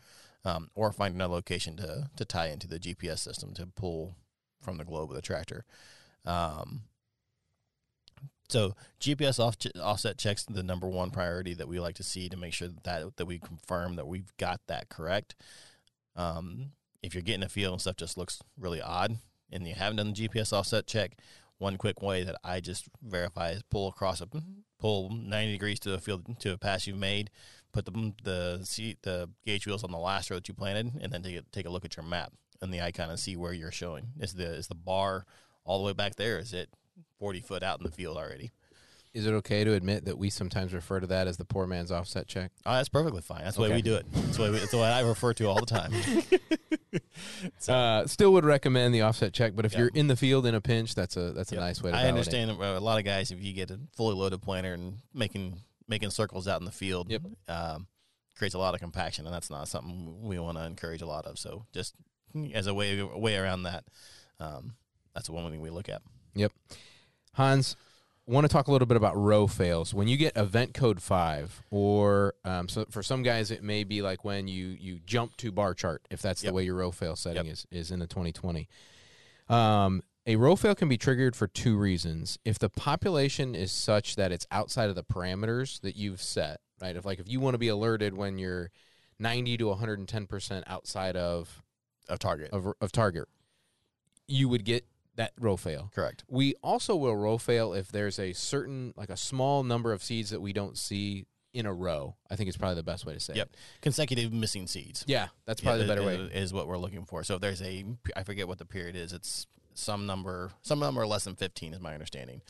um, 0.45 0.69
or 0.75 0.91
find 0.91 1.15
another 1.15 1.33
location 1.33 1.77
to 1.77 2.09
to 2.15 2.25
tie 2.25 2.47
into 2.47 2.67
the 2.67 2.79
GPS 2.79 3.19
system 3.19 3.53
to 3.55 3.65
pull 3.65 4.15
from 4.61 4.77
the 4.77 4.85
globe 4.85 5.09
of 5.09 5.15
the 5.15 5.21
tractor. 5.21 5.65
Um, 6.25 6.83
so 8.49 8.75
GPS 8.99 9.39
off, 9.39 9.55
offset 9.81 10.17
checks 10.17 10.43
the 10.43 10.63
number 10.63 10.87
one 10.87 11.11
priority 11.11 11.53
that 11.53 11.67
we 11.67 11.79
like 11.79 11.95
to 11.95 12.03
see 12.03 12.29
to 12.29 12.37
make 12.37 12.53
sure 12.53 12.67
that 12.67 13.15
that, 13.15 13.25
we 13.25 13.39
confirm 13.39 13.95
that 13.95 14.07
we've 14.07 14.35
got 14.37 14.59
that 14.67 14.89
correct. 14.89 15.35
Um, 16.15 16.71
if 17.01 17.13
you're 17.13 17.23
getting 17.23 17.43
a 17.43 17.49
feel 17.49 17.71
and 17.71 17.79
stuff 17.79 17.95
just 17.95 18.17
looks 18.17 18.41
really 18.57 18.81
odd 18.81 19.17
and 19.51 19.67
you 19.67 19.75
haven't 19.75 19.97
done 19.97 20.13
the 20.13 20.27
GPS 20.27 20.51
offset 20.51 20.87
check, 20.87 21.17
one 21.59 21.77
quick 21.77 22.01
way 22.01 22.23
that 22.23 22.37
I 22.43 22.59
just 22.59 22.85
verify 23.01 23.51
is 23.51 23.63
pull 23.63 23.87
across 23.87 24.21
a 24.21 24.27
pull 24.79 25.09
90 25.09 25.51
degrees 25.51 25.79
to 25.81 25.93
a 25.93 25.99
field 25.99 26.39
to 26.39 26.53
a 26.53 26.57
pass 26.57 26.87
you've 26.87 26.97
made, 26.97 27.29
put 27.71 27.85
the 27.85 28.13
the 28.23 28.61
seat 28.63 28.99
the 29.03 29.29
gauge 29.45 29.67
wheels 29.67 29.83
on 29.83 29.91
the 29.91 29.97
last 29.97 30.29
row 30.29 30.37
that 30.37 30.47
you 30.47 30.53
planted, 30.53 30.93
and 31.01 31.11
then 31.11 31.21
take 31.21 31.37
a, 31.37 31.41
take 31.51 31.65
a 31.65 31.69
look 31.69 31.85
at 31.85 31.95
your 31.95 32.05
map 32.05 32.33
and 32.61 32.73
the 32.73 32.81
icon 32.81 33.09
and 33.09 33.19
see 33.19 33.35
where 33.35 33.53
you're 33.53 33.71
showing. 33.71 34.07
Is 34.19 34.33
the 34.33 34.45
is 34.45 34.67
the 34.67 34.75
bar 34.75 35.25
all 35.65 35.79
the 35.79 35.85
way 35.85 35.93
back 35.93 36.15
there? 36.15 36.39
Is 36.39 36.53
it 36.53 36.69
40 37.19 37.41
foot 37.41 37.63
out 37.63 37.79
in 37.79 37.85
the 37.85 37.91
field 37.91 38.17
already? 38.17 38.51
Is 39.13 39.25
it 39.25 39.33
okay 39.33 39.63
to 39.63 39.73
admit 39.73 40.05
that 40.05 40.17
we 40.19 40.29
sometimes 40.29 40.71
refer 40.73 40.99
to 40.99 41.07
that 41.07 41.27
as 41.27 41.37
the 41.37 41.45
poor 41.45 41.65
man's 41.65 41.91
offset 41.91 42.27
check? 42.27 42.51
Oh, 42.65 42.73
that's 42.73 42.89
perfectly 42.89 43.21
fine. 43.21 43.43
That's 43.43 43.55
the 43.55 43.63
way 43.63 43.73
we 43.73 43.81
do 43.81 43.95
it. 43.95 44.05
That's 44.11 44.37
the 44.37 44.43
way, 44.43 44.49
we, 44.51 44.59
that's 44.59 44.71
the 44.71 44.77
way 44.77 44.87
I 44.87 45.01
refer 45.01 45.33
to 45.33 45.45
all 45.45 45.59
the 45.59 45.65
time. 45.65 45.91
So- 47.59 47.73
Uh, 47.73 48.07
still 48.07 48.33
would 48.33 48.45
recommend 48.45 48.93
the 48.93 49.01
offset 49.01 49.33
check, 49.33 49.55
but 49.55 49.65
if 49.65 49.73
Yeah. 49.73 49.79
you're 49.79 49.91
in 49.93 50.07
the 50.07 50.15
field 50.15 50.45
in 50.45 50.55
a 50.55 50.61
pinch, 50.61 50.95
that's 50.95 51.15
a 51.17 51.31
that's 51.31 51.51
a 51.51 51.55
Yep. 51.55 51.61
nice 51.61 51.83
way 51.83 51.91
to. 51.91 51.97
I 51.97 52.01
validate. 52.03 52.17
understand 52.33 52.51
uh, 52.61 52.77
a 52.77 52.79
lot 52.79 52.97
of 52.97 53.05
guys 53.05 53.31
if 53.31 53.41
you 53.43 53.53
get 53.53 53.69
a 53.71 53.79
fully 53.95 54.15
loaded 54.15 54.41
planter 54.41 54.73
and 54.73 54.97
making 55.13 55.61
making 55.87 56.09
circles 56.11 56.47
out 56.47 56.59
in 56.61 56.65
the 56.65 56.71
field, 56.71 57.09
Yep. 57.11 57.21
um, 57.47 57.87
creates 58.35 58.55
a 58.55 58.59
lot 58.59 58.73
of 58.73 58.79
compaction, 58.79 59.25
and 59.25 59.33
that's 59.33 59.49
not 59.49 59.67
something 59.67 60.21
we 60.23 60.39
want 60.39 60.57
to 60.57 60.63
encourage 60.65 61.01
a 61.01 61.05
lot 61.07 61.25
of. 61.25 61.37
So 61.37 61.65
just 61.73 61.93
as 62.53 62.67
a 62.67 62.73
way 62.73 62.97
a 62.99 63.05
way 63.05 63.35
around 63.37 63.63
that, 63.63 63.83
um, 64.39 64.75
that's 65.13 65.27
the 65.27 65.33
one 65.33 65.49
thing 65.51 65.61
we 65.61 65.69
look 65.69 65.89
at. 65.89 66.01
Hans, 67.33 67.75
want 68.25 68.45
to 68.45 68.49
talk 68.49 68.67
a 68.67 68.71
little 68.71 68.85
bit 68.85 68.97
about 68.97 69.17
row 69.17 69.47
fails. 69.47 69.93
When 69.93 70.07
you 70.07 70.17
get 70.17 70.37
event 70.37 70.73
code 70.73 71.01
five, 71.01 71.63
or 71.71 72.35
um, 72.45 72.69
so 72.69 72.85
for 72.89 73.01
some 73.01 73.23
guys, 73.23 73.49
it 73.51 73.63
may 73.63 73.83
be 73.83 74.01
like 74.01 74.23
when 74.23 74.47
you 74.47 74.67
you 74.79 74.99
jump 75.05 75.35
to 75.37 75.51
bar 75.51 75.73
chart, 75.73 76.05
if 76.09 76.21
that's 76.21 76.41
the 76.41 76.53
way 76.53 76.63
your 76.63 76.75
row 76.75 76.91
fail 76.91 77.15
setting 77.15 77.45
Yep. 77.45 77.53
is 77.53 77.67
is 77.71 77.91
in 77.91 77.99
the 77.99 78.07
2020. 78.07 78.67
Um, 79.47 80.03
a 80.27 80.35
row 80.35 80.55
fail 80.55 80.75
can 80.75 80.87
be 80.89 80.97
triggered 80.97 81.35
for 81.35 81.47
two 81.47 81.75
reasons. 81.75 82.37
If 82.45 82.59
the 82.59 82.69
population 82.69 83.55
is 83.55 83.71
such 83.71 84.15
that 84.15 84.31
it's 84.31 84.45
outside 84.51 84.89
of 84.89 84.95
the 84.95 85.03
parameters 85.03 85.81
that 85.81 85.95
you've 85.95 86.21
set, 86.21 86.59
right? 86.81 86.95
If 86.95 87.05
like 87.05 87.19
if 87.19 87.27
you 87.27 87.39
want 87.39 87.55
to 87.55 87.59
be 87.59 87.69
alerted 87.69 88.15
when 88.15 88.37
you're 88.37 88.69
90 89.17 89.57
to 89.57 89.67
110 89.69 90.27
percent 90.27 90.65
outside 90.67 91.15
of 91.15 91.63
A 92.09 92.17
target, 92.17 92.51
of, 92.51 92.73
of 92.79 92.91
target, 92.91 93.27
you 94.27 94.47
would 94.49 94.65
get 94.65 94.85
that 95.19 95.33
row 95.39 95.55
fail. 95.57 95.91
correct? 95.93 96.23
We 96.27 96.55
also 96.63 96.95
will 96.95 97.15
row 97.15 97.37
fail 97.37 97.73
if 97.73 97.91
there's 97.91 98.17
a 98.19 98.33
certain, 98.33 98.93
like 98.97 99.09
a 99.09 99.17
small 99.17 99.63
number 99.63 99.91
of 99.93 100.01
seeds 100.01 100.29
that 100.31 100.41
we 100.41 100.53
don't 100.53 100.77
see 100.77 101.25
in 101.53 101.65
a 101.65 101.73
row. 101.73 102.15
I 102.31 102.35
think 102.35 102.47
it's 102.47 102.57
probably 102.57 102.75
the 102.75 102.83
best 102.83 103.05
way 103.05 103.13
to 103.13 103.19
say 103.19 103.33
Yep. 103.35 103.47
it. 103.51 103.55
Consecutive 103.81 104.31
missing 104.31 104.65
seeds. 104.67 105.03
Yeah, 105.07 105.27
that's 105.45 105.61
probably 105.61 105.81
Yeah, 105.81 105.87
the 105.87 105.95
better 105.95 106.09
is- 106.11 106.29
way. 106.31 106.35
Is 106.35 106.53
what 106.53 106.67
we're 106.67 106.77
looking 106.77 107.05
for. 107.05 107.23
So 107.23 107.35
if 107.35 107.41
there's 107.41 107.61
a, 107.61 107.85
I 108.15 108.23
forget 108.23 108.47
what 108.47 108.57
the 108.59 108.65
period 108.65 108.95
is. 108.95 109.13
It's 109.13 109.45
some 109.73 110.05
number, 110.05 110.51
some 110.61 110.79
number 110.79 111.05
less 111.07 111.23
than 111.25 111.35
fifteen, 111.35 111.73
is 111.73 111.79
my 111.79 111.93
understanding. 111.93 112.41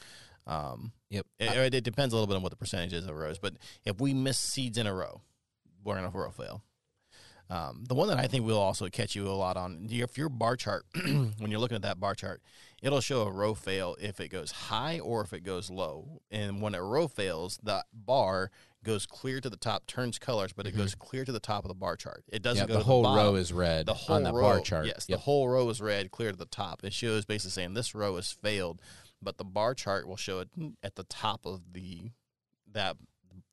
Um, 0.48 0.94
Yep. 1.10 1.26
It, 1.40 1.74
it 1.76 1.84
depends 1.84 2.14
a 2.14 2.18
little 2.18 2.28
bit 2.28 2.36
on 2.36 2.44
what 2.44 2.52
the 2.52 2.56
percentage 2.58 2.94
is 2.94 3.06
of 3.08 3.16
rows, 3.16 3.40
but 3.40 3.56
if 3.86 4.00
we 4.00 4.14
miss 4.14 4.38
seeds 4.38 4.78
in 4.78 4.86
a 4.86 4.94
row, 4.94 5.22
we're 5.84 5.98
in 5.98 6.04
a 6.06 6.10
row 6.10 6.30
fail. 6.32 6.62
Um, 7.52 7.84
the 7.88 7.96
one 7.96 8.08
that 8.10 8.20
I 8.20 8.28
think 8.28 8.46
will 8.46 8.60
also 8.60 8.90
catch 8.90 9.16
you 9.16 9.28
a 9.28 9.34
lot 9.34 9.58
on 9.58 9.88
if 9.90 10.18
your 10.18 10.30
bar 10.30 10.56
chart, 10.56 10.86
when 11.04 11.50
you're 11.50 11.60
looking 11.60 11.76
at 11.76 11.82
that 11.82 12.00
bar 12.00 12.14
chart, 12.14 12.42
it'll 12.82 13.02
show 13.02 13.24
a 13.24 13.32
row 13.32 13.56
fail 13.56 13.96
if 14.00 14.20
it 14.20 14.28
goes 14.30 14.52
high 14.52 15.00
or 15.00 15.22
if 15.22 15.34
it 15.34 15.44
goes 15.44 15.72
low. 15.72 16.22
And 16.30 16.62
when 16.62 16.76
a 16.76 16.84
row 16.84 17.08
fails, 17.08 17.60
the 17.64 17.84
bar 17.92 18.52
goes 18.84 19.06
clear 19.08 19.42
to 19.42 19.50
the 19.50 19.58
top, 19.58 19.88
turns 19.88 20.20
colors, 20.20 20.54
but 20.54 20.68
it 20.68 20.78
goes 20.78 20.94
clear 20.96 21.26
to 21.26 21.32
the 21.32 21.40
top 21.40 21.64
of 21.66 21.70
the 21.70 21.74
bar 21.76 21.96
chart. 21.98 22.24
It 22.32 22.44
doesn't 22.44 22.64
yeah, 22.64 22.68
go 22.68 22.74
the 22.76 22.80
to 22.80 22.86
whole 22.86 23.04
the 23.04 23.10
row 23.10 23.36
is 23.36 23.52
red 23.52 23.88
the 23.88 23.94
whole 23.94 24.16
on 24.16 24.24
the 24.24 24.32
row, 24.32 24.42
bar 24.44 24.62
chart. 24.62 24.86
Yes, 24.86 25.06
Yep. 25.10 25.18
the 25.18 25.22
whole 25.24 25.50
row 25.50 25.68
is 25.70 25.82
red, 25.82 26.12
clear 26.12 26.32
to 26.32 26.38
the 26.38 26.46
top. 26.46 26.84
It 26.84 26.94
shows 26.94 27.26
basically 27.26 27.52
saying 27.52 27.74
this 27.74 27.94
row 27.96 28.16
has 28.16 28.32
failed, 28.32 28.82
but 29.22 29.38
the 29.38 29.44
bar 29.44 29.74
chart 29.74 30.08
will 30.08 30.16
show 30.18 30.40
it 30.40 30.50
at 30.84 30.96
the 30.96 31.04
top 31.04 31.46
of 31.46 31.74
the 31.74 32.12
that 32.72 32.96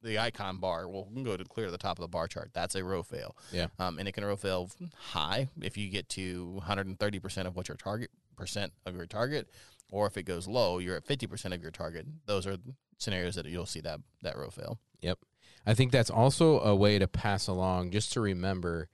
the 0.06 0.18
icon 0.18 0.58
bar 0.58 0.88
will 0.88 1.10
go 1.22 1.36
to 1.36 1.44
clear 1.44 1.70
the 1.70 1.78
top 1.78 1.98
of 1.98 2.02
the 2.02 2.08
bar 2.08 2.28
chart. 2.28 2.50
That's 2.54 2.74
a 2.74 2.84
row 2.84 3.02
fail. 3.02 3.36
Yeah. 3.52 3.66
um, 3.78 3.98
and 3.98 4.08
it 4.08 4.12
can 4.12 4.24
row 4.24 4.36
fail 4.36 4.70
high 4.96 5.48
if 5.60 5.76
you 5.76 5.90
get 5.90 6.08
to 6.10 6.52
130 6.54 7.18
percent 7.18 7.48
of 7.48 7.56
what 7.56 7.68
your 7.68 7.76
target 7.76 8.10
percent 8.36 8.72
of 8.84 8.94
your 8.94 9.06
target, 9.06 9.48
or 9.90 10.06
if 10.06 10.16
it 10.16 10.22
goes 10.24 10.46
low, 10.46 10.78
you're 10.78 10.96
at 10.96 11.04
50 11.04 11.26
percent 11.26 11.54
of 11.54 11.62
your 11.62 11.70
target. 11.70 12.06
Those 12.26 12.46
are 12.46 12.56
scenarios 12.98 13.34
that 13.34 13.46
you'll 13.46 13.66
see 13.66 13.80
that 13.80 14.00
that 14.22 14.36
row 14.36 14.50
fail. 14.50 14.78
Yep. 15.02 15.18
I 15.66 15.74
think 15.74 15.90
that's 15.90 16.10
also 16.10 16.60
a 16.60 16.74
way 16.74 16.98
to 16.98 17.08
pass 17.08 17.48
along, 17.48 17.90
just 17.90 18.12
to 18.12 18.20
remember, 18.20 18.88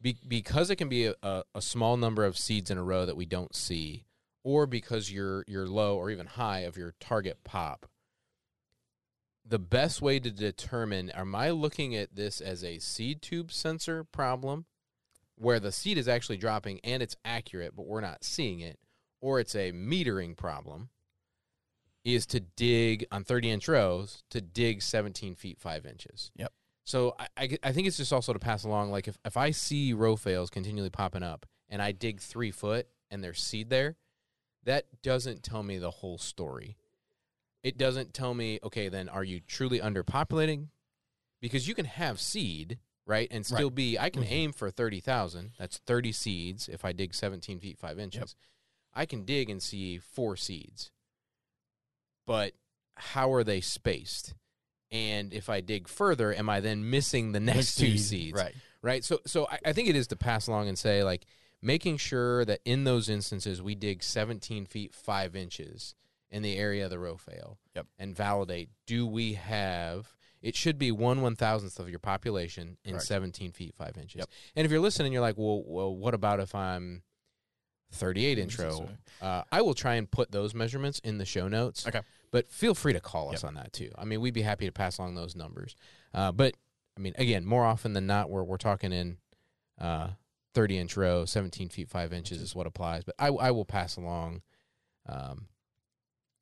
be, 0.00 0.16
because 0.26 0.70
it 0.70 0.76
can 0.76 0.88
be 0.88 1.06
a, 1.06 1.14
a, 1.22 1.42
a 1.54 1.60
small 1.60 1.98
number 1.98 2.24
of 2.24 2.38
seeds 2.38 2.70
in 2.70 2.78
a 2.78 2.82
row 2.82 3.04
that 3.04 3.16
we 3.18 3.26
don't 3.26 3.54
see, 3.54 4.06
or 4.42 4.66
because 4.66 5.12
you're 5.12 5.44
you're 5.46 5.66
low 5.66 5.96
or 5.96 6.10
even 6.10 6.26
high 6.26 6.60
of 6.60 6.76
your 6.76 6.94
target 7.00 7.38
pop. 7.44 7.86
The 9.48 9.58
best 9.58 10.02
way 10.02 10.18
to 10.18 10.30
determine 10.30 11.10
am 11.10 11.34
I 11.34 11.50
looking 11.50 11.94
at 11.94 12.16
this 12.16 12.40
as 12.40 12.64
a 12.64 12.80
seed 12.80 13.22
tube 13.22 13.52
sensor 13.52 14.02
problem, 14.02 14.66
where 15.36 15.60
the 15.60 15.70
seed 15.70 15.98
is 15.98 16.08
actually 16.08 16.38
dropping 16.38 16.80
and 16.82 17.02
it's 17.02 17.16
accurate, 17.24 17.76
but 17.76 17.86
we're 17.86 18.00
not 18.00 18.24
seeing 18.24 18.60
it, 18.60 18.78
or 19.20 19.38
it's 19.38 19.54
a 19.54 19.70
metering 19.70 20.36
problem, 20.36 20.88
is 22.04 22.26
to 22.26 22.40
dig 22.40 23.06
on 23.12 23.22
30 23.22 23.50
inch 23.50 23.68
rows 23.68 24.24
to 24.30 24.40
dig 24.40 24.82
17 24.82 25.34
feet 25.34 25.60
5 25.60 25.86
inches. 25.86 26.30
Yep. 26.36 26.52
So 26.84 27.14
I, 27.18 27.26
I, 27.36 27.58
I 27.64 27.72
think 27.72 27.86
it's 27.88 27.96
just 27.96 28.12
also 28.12 28.32
to 28.32 28.38
pass 28.38 28.64
along, 28.64 28.90
like 28.90 29.08
if, 29.08 29.18
if 29.24 29.36
I 29.36 29.50
see 29.50 29.92
row 29.92 30.16
fails 30.16 30.50
continually 30.50 30.90
popping 30.90 31.24
up 31.24 31.46
and 31.68 31.82
I 31.82 31.92
dig 31.92 32.20
three 32.20 32.50
foot 32.52 32.86
and 33.10 33.22
there's 33.22 33.42
seed 33.42 33.70
there, 33.70 33.96
that 34.64 34.86
doesn't 35.02 35.42
tell 35.42 35.62
me 35.62 35.78
the 35.78 35.90
whole 35.90 36.18
story. 36.18 36.76
It 37.66 37.76
doesn't 37.76 38.14
tell 38.14 38.32
me, 38.32 38.60
okay, 38.62 38.88
then 38.88 39.08
are 39.08 39.24
you 39.24 39.40
truly 39.40 39.80
underpopulating? 39.80 40.68
Because 41.40 41.66
you 41.66 41.74
can 41.74 41.86
have 41.86 42.20
seed 42.20 42.78
right? 43.06 43.28
And 43.30 43.46
still 43.46 43.68
Right. 43.68 43.74
be, 43.74 43.98
I 43.98 44.10
can 44.10 44.24
Mhm. 44.24 44.30
aim 44.30 44.52
for 44.52 44.68
30,000. 44.70 45.52
That's 45.58 45.78
30 45.78 46.10
seeds 46.10 46.68
if 46.68 46.84
I 46.84 46.92
dig 46.92 47.14
17 47.14 47.60
feet 47.60 47.78
5 47.78 47.98
inches. 48.00 48.34
I 48.92 49.06
can 49.06 49.24
dig 49.24 49.48
and 49.48 49.62
see 49.62 49.98
four 49.98 50.36
seeds. 50.36 50.90
But 52.26 52.54
how 52.96 53.32
are 53.32 53.44
they 53.44 53.60
spaced? 53.60 54.34
And 54.90 55.32
if 55.32 55.48
I 55.48 55.60
dig 55.60 55.88
further, 55.88 56.34
am 56.34 56.48
I 56.48 56.60
then 56.60 56.88
missing 56.90 57.32
the 57.32 57.40
next 57.40 57.76
two 57.76 57.96
seeds? 57.96 58.36
Right. 58.36 58.54
right? 58.82 59.04
So, 59.04 59.20
so 59.26 59.46
I, 59.48 59.58
I 59.66 59.72
think 59.72 59.88
it 59.88 59.96
is 59.96 60.08
to 60.08 60.16
pass 60.16 60.46
along 60.48 60.68
and 60.68 60.78
say 60.78 61.04
like 61.04 61.26
making 61.62 61.98
sure 61.98 62.44
that 62.44 62.60
in 62.64 62.84
those 62.84 63.08
instances 63.08 63.62
we 63.62 63.74
dig 63.74 64.02
17 64.02 64.66
feet 64.66 64.94
five 64.94 65.36
inches 65.36 65.94
in 66.30 66.42
the 66.42 66.56
area 66.56 66.84
of 66.84 66.90
the 66.90 66.98
row 66.98 67.16
fail, 67.16 67.58
Yep. 67.74 67.86
and 67.98 68.14
validate: 68.16 68.70
do 68.86 69.06
we 69.06 69.34
have? 69.34 70.14
It 70.42 70.54
should 70.54 70.78
be 70.78 70.92
one 70.92 71.22
one 71.22 71.34
thousandth 71.34 71.78
of 71.78 71.88
your 71.88 71.98
population 71.98 72.76
in 72.84 72.92
Correct. 72.92 73.06
17 73.06 73.52
feet 73.52 73.74
five 73.74 73.96
inches. 73.96 74.18
Yep. 74.20 74.28
And 74.54 74.64
if 74.64 74.70
you're 74.70 74.80
listening, 74.80 75.12
you're 75.12 75.22
like, 75.22 75.36
well, 75.38 75.62
well, 75.66 75.96
what 75.96 76.14
about 76.14 76.40
if 76.40 76.54
I'm 76.54 77.02
38 77.92 78.38
inch 78.38 78.58
row? 78.58 78.88
Uh, 79.20 79.42
I 79.50 79.62
will 79.62 79.74
try 79.74 79.94
and 79.94 80.10
put 80.10 80.30
those 80.30 80.54
measurements 80.54 80.98
in 81.00 81.18
the 81.18 81.24
show 81.24 81.48
notes. 81.48 81.86
Okay. 81.86 82.00
But 82.30 82.50
feel 82.50 82.74
free 82.74 82.92
to 82.92 83.00
call 83.00 83.32
us 83.32 83.44
on 83.44 83.54
that 83.54 83.72
too. 83.72 83.90
I 83.96 84.04
mean, 84.04 84.20
we'd 84.20 84.34
be 84.34 84.42
happy 84.42 84.66
to 84.66 84.72
pass 84.72 84.98
along 84.98 85.14
those 85.14 85.34
numbers. 85.34 85.74
Uh, 86.12 86.32
but 86.32 86.54
I 86.96 87.00
mean, 87.00 87.14
again, 87.16 87.44
more 87.44 87.64
often 87.64 87.92
than 87.92 88.06
not, 88.06 88.28
we're 88.30 88.42
we're 88.44 88.56
talking 88.56 88.92
in 88.92 89.16
uh, 89.80 90.08
30 90.54 90.78
inch 90.78 90.96
row, 90.96 91.24
17 91.24 91.68
feet 91.70 91.88
5 91.88 92.12
inches 92.12 92.40
is 92.40 92.54
what 92.54 92.66
applies. 92.66 93.04
But 93.04 93.14
I, 93.18 93.28
I 93.28 93.50
will 93.52 93.64
pass 93.64 93.96
along 93.96 94.42
um, 95.08 95.46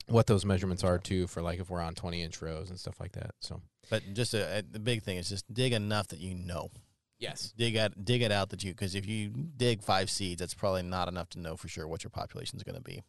what 0.07 0.27
those 0.27 0.45
measurements 0.45 0.85
are 0.85 0.99
too 0.99 1.27
for 1.27 1.41
like 1.43 1.59
if 1.61 1.71
we're 1.71 1.81
on 1.81 1.95
20 1.95 2.23
inch 2.23 2.41
rows 2.43 2.71
and 2.71 2.79
stuff 2.79 3.01
like 3.01 3.13
that. 3.13 3.31
So, 3.41 3.61
But 3.91 4.03
just 4.13 4.35
a, 4.35 4.59
a, 4.59 4.63
the 4.63 4.79
big 4.79 5.03
thing 5.03 5.17
is 5.17 5.29
just 5.29 5.53
dig 5.53 5.73
enough 5.73 6.09
that 6.09 6.19
you 6.21 6.35
know. 6.35 6.71
yes. 7.19 7.53
Dig 7.57 7.77
out, 7.77 8.05
dig 8.05 8.23
it 8.23 8.31
out 8.33 8.51
that 8.51 8.63
you 8.65 8.73
because 8.73 8.95
if 8.95 9.07
you 9.07 9.31
dig 9.57 9.83
five 9.83 10.11
seeds, 10.11 10.41
that's 10.41 10.55
probably 10.55 10.83
not 10.83 11.09
enough 11.09 11.31
to 11.31 11.41
know 11.41 11.57
for 11.57 11.69
sure 11.69 11.89
what 11.89 12.05
your 12.05 12.11
population 12.11 12.57
is 12.59 12.63
going 12.63 12.77
to 12.77 12.83
be. 12.83 13.03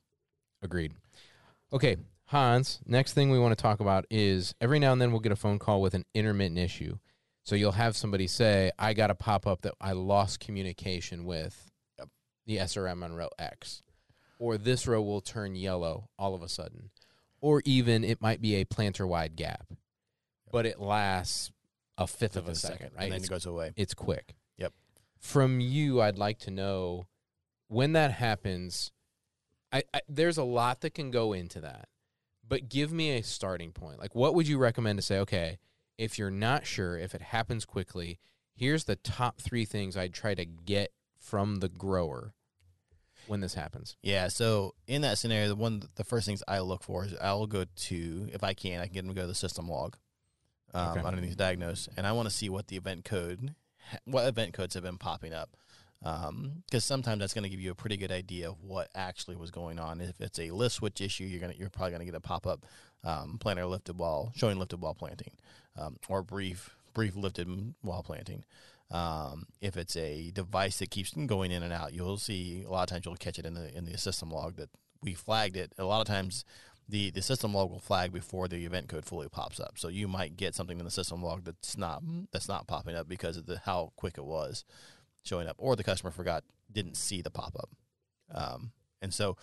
Agreed. 0.62 0.94
Okay, 1.74 1.98
Hans, 2.28 2.80
next 2.86 3.14
thing 3.14 3.30
we 3.30 3.40
want 3.40 3.56
to 3.58 3.62
talk 3.62 3.80
about 3.82 4.06
is 4.10 4.56
every 4.62 4.80
now 4.80 4.94
and 4.94 5.02
then 5.02 5.12
we'll 5.12 5.20
get 5.20 5.32
a 5.32 5.36
phone 5.36 5.60
call 5.60 5.82
with 5.82 5.94
an 5.94 6.06
intermittent 6.14 6.58
issue. 6.60 6.98
So 7.44 7.56
you'll 7.56 7.74
have 7.74 7.96
somebody 7.96 8.26
say, 8.26 8.72
I 8.80 8.94
got 8.94 9.12
a 9.12 9.16
pop 9.16 9.46
up 9.46 9.62
that 9.62 9.74
I 9.80 9.92
lost 9.92 10.40
communication 10.40 11.26
with 11.26 11.70
Yep. 12.00 12.08
the 12.48 12.58
SRM 12.58 13.04
on 13.04 13.14
row 13.14 13.30
X. 13.38 13.84
Or 14.38 14.58
this 14.58 14.86
row 14.88 15.02
will 15.02 15.22
turn 15.22 15.56
yellow 15.56 16.10
all 16.20 16.36
of 16.36 16.42
a 16.42 16.50
sudden. 16.50 16.90
Or 17.42 17.62
even 17.66 18.04
it 18.04 18.22
might 18.22 18.42
be 18.42 18.56
a 18.56 18.66
planter 18.66 19.06
wide 19.08 19.36
gap, 19.36 19.68
but 20.52 20.66
it 20.66 20.80
lasts 20.80 21.52
a 21.98 22.08
fifth 22.08 22.36
of 22.36 22.48
a 22.48 22.56
second, 22.56 22.92
right? 22.96 23.04
and 23.04 23.12
then 23.12 23.18
It's 23.18 23.28
it 23.28 23.30
goes 23.30 23.46
away. 23.46 23.72
it's 23.76 23.94
quick. 23.94 24.36
Yep. 24.58 24.74
From 25.20 25.60
you, 25.60 26.02
I'd 26.02 26.18
like 26.18 26.40
to 26.40 26.52
know 26.52 27.08
when 27.68 27.94
that 27.94 28.12
happens. 28.12 28.92
I, 29.72 29.84
I 29.94 30.02
there's 30.10 30.38
a 30.38 30.44
lot 30.44 30.82
that 30.82 30.94
can 30.94 31.12
go 31.12 31.34
into 31.34 31.62
that, 31.62 31.88
but 32.48 32.68
give 32.70 32.92
me 32.92 33.12
a 33.12 33.24
starting 33.24 33.72
point. 33.72 34.00
Like, 34.00 34.16
what 34.16 34.34
would 34.36 34.48
you 34.48 34.58
recommend 34.58 34.98
to 34.98 35.04
say? 35.04 35.20
Okay, 35.20 35.58
if 35.98 36.18
you're 36.18 36.32
not 36.32 36.66
sure 36.66 36.98
if 36.98 37.14
it 37.16 37.22
happens 37.22 37.64
quickly, 37.66 38.20
here's 38.56 38.84
the 38.86 38.96
top 38.98 39.40
three 39.40 39.66
things 39.66 39.96
I'd 39.96 40.14
try 40.14 40.34
to 40.36 40.46
get 40.46 40.92
from 41.18 41.58
the 41.58 41.70
grower 41.70 42.34
when 43.28 43.40
this 43.42 43.54
happens. 43.54 43.96
Yeah. 44.02 44.28
So 44.28 44.76
in 44.88 45.02
that 45.02 45.18
scenario, 45.18 45.48
the 45.48 45.56
one 45.56 45.84
the 45.96 46.04
first 46.04 46.26
things 46.26 46.44
I 46.48 46.60
look 46.60 46.84
for 46.84 47.06
is 47.06 47.16
I'll 47.22 47.48
go 47.48 47.66
to 47.76 48.30
if 48.34 48.44
I 48.44 48.54
can, 48.54 48.80
I 48.82 48.86
can 48.86 48.94
get 48.94 49.02
them 49.06 49.10
to 49.10 49.16
go 49.16 49.22
to 49.22 49.28
the 49.28 49.36
system 49.36 49.68
log 49.70 49.98
um, 50.74 50.90
Okay. 50.98 51.02
underneath 51.08 51.38
diagnose, 51.38 51.88
and 51.98 52.06
I 52.06 52.12
want 52.12 52.28
to 52.30 52.34
see 52.36 52.50
what 52.50 52.68
the 52.68 52.76
event 52.78 53.06
code, 53.06 53.56
what 54.06 54.28
event 54.28 54.54
codes 54.54 54.74
have 54.74 54.84
been 54.84 54.98
popping 54.98 55.34
up. 55.34 55.50
Because 56.02 56.84
sometimes 56.84 57.20
that's 57.20 57.34
going 57.34 57.46
to 57.46 57.50
give 57.50 57.60
you 57.62 57.72
a 57.72 57.76
pretty 57.76 57.98
good 57.98 58.12
idea 58.12 58.50
of 58.50 58.62
what 58.62 58.90
actually 58.94 59.36
was 59.38 59.50
going 59.50 59.80
on. 59.80 60.02
If 60.02 60.22
it's 60.22 60.38
a 60.38 60.52
lift 60.52 60.76
switch 60.76 61.02
issue, 61.02 61.24
you're 61.24 61.40
gonna 61.40 61.56
you're 61.58 61.70
probably 61.70 61.94
gonna 61.94 62.06
get 62.06 62.14
a 62.14 62.20
pop 62.20 62.46
up 62.46 62.66
um, 63.04 63.38
planter 63.40 63.66
lifted 63.66 63.98
while 63.98 64.32
showing 64.36 64.60
lifted 64.60 64.82
while 64.82 64.94
planting, 64.94 65.32
um, 65.78 65.98
or 66.08 66.22
brief 66.22 66.76
brief 66.94 67.16
lifted 67.16 67.74
while 67.82 68.04
planting. 68.04 68.44
Um, 68.92 69.48
if 69.62 69.78
it's 69.78 69.96
a 69.96 70.32
device 70.32 70.80
that 70.80 70.92
keeps 70.92 71.12
going 71.12 71.52
in 71.52 71.64
and 71.64 71.74
out, 71.74 71.94
you'll 71.94 72.18
see 72.18 72.64
a 72.68 72.72
lot 72.72 72.84
of 72.84 72.90
times 72.90 73.06
you'll 73.06 73.16
catch 73.16 73.40
it 73.40 73.46
in 73.46 73.54
the 73.54 73.76
in 73.76 73.86
the 73.86 73.98
system 73.98 74.30
log 74.30 74.58
that 74.58 74.70
we 75.02 75.14
flagged 75.14 75.58
it. 75.58 75.74
A 75.78 75.86
lot 75.86 76.02
of 76.02 76.08
times, 76.08 76.46
the 76.88 77.10
the 77.10 77.22
system 77.22 77.54
log 77.54 77.72
will 77.72 77.80
flag 77.80 78.14
before 78.14 78.48
the 78.48 78.64
event 78.66 78.88
code 78.88 79.06
fully 79.06 79.28
pops 79.28 79.60
up. 79.60 79.78
So 79.78 79.88
you 79.88 80.08
might 80.08 80.38
get 80.38 80.56
something 80.56 80.80
in 80.80 80.86
the 80.86 80.92
system 80.92 81.24
log 81.24 81.46
that's 81.46 81.78
not 81.78 82.04
that's 82.32 82.48
not 82.48 82.68
popping 82.68 82.96
up 82.96 83.08
because 83.08 83.38
of 83.38 83.48
the 83.48 83.60
how 83.66 83.92
quick 83.96 84.18
it 84.18 84.26
was 84.26 84.64
showing 85.24 85.48
up, 85.48 85.56
or 85.58 85.76
the 85.76 85.84
customer 85.84 86.12
forgot 86.12 86.44
didn't 86.72 86.98
see 86.98 87.22
the 87.22 87.32
pop 87.32 87.56
up. 87.58 87.70
Um, 88.32 88.72
and 89.02 89.14
so 89.14 89.38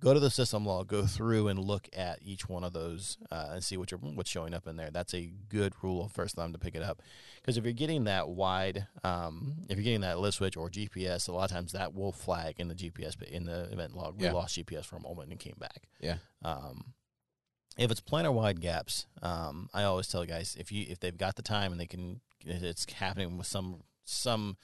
go 0.00 0.14
to 0.14 0.20
the 0.20 0.30
system 0.30 0.64
log, 0.64 0.86
go 0.88 1.04
through 1.06 1.48
and 1.48 1.58
look 1.58 1.88
at 1.92 2.18
each 2.22 2.48
one 2.48 2.62
of 2.64 2.72
those 2.72 3.18
uh, 3.30 3.48
and 3.52 3.64
see 3.64 3.76
what 3.76 3.90
you're, 3.90 3.98
what's 3.98 4.30
showing 4.30 4.54
up 4.54 4.66
in 4.66 4.76
there. 4.76 4.90
That's 4.90 5.12
a 5.14 5.32
good 5.48 5.72
rule 5.82 6.04
of 6.04 6.12
first 6.12 6.36
time 6.36 6.52
to 6.52 6.58
pick 6.58 6.74
it 6.76 6.82
up. 6.82 7.02
Because 7.36 7.56
if 7.56 7.64
you're 7.64 7.72
getting 7.72 8.04
that 8.04 8.28
wide, 8.28 8.86
um, 9.04 9.54
if 9.68 9.76
you're 9.76 9.84
getting 9.84 10.02
that 10.02 10.18
list 10.20 10.38
switch 10.38 10.56
or 10.56 10.70
GPS, 10.70 11.28
a 11.28 11.32
lot 11.32 11.44
of 11.44 11.50
times 11.50 11.72
that 11.72 11.94
will 11.94 12.12
flag 12.12 12.54
in 12.58 12.68
the 12.68 12.74
GPS 12.74 13.20
in 13.22 13.44
the 13.46 13.64
event 13.72 13.96
log. 13.96 14.18
We 14.20 14.26
Yeah. 14.26 14.32
lost 14.32 14.56
GPS 14.56 14.84
for 14.86 14.96
a 14.96 15.00
moment 15.00 15.30
and 15.30 15.40
came 15.40 15.56
back. 15.58 15.88
Yeah. 16.00 16.18
Um, 16.42 16.94
if 17.76 17.90
it's 17.90 18.00
plantar 18.00 18.32
wide 18.32 18.60
gaps, 18.60 19.06
um, 19.22 19.68
I 19.72 19.84
always 19.84 20.08
tell 20.08 20.24
guys 20.24 20.56
if 20.58 20.70
you 20.72 20.86
if 20.88 20.98
they've 21.00 21.16
got 21.16 21.36
the 21.36 21.42
time 21.42 21.70
and 21.72 21.80
they 21.80 21.86
can, 21.86 22.20
it's 22.44 22.90
happening 22.92 23.38
with 23.38 23.46
some 23.46 23.82
some 24.04 24.56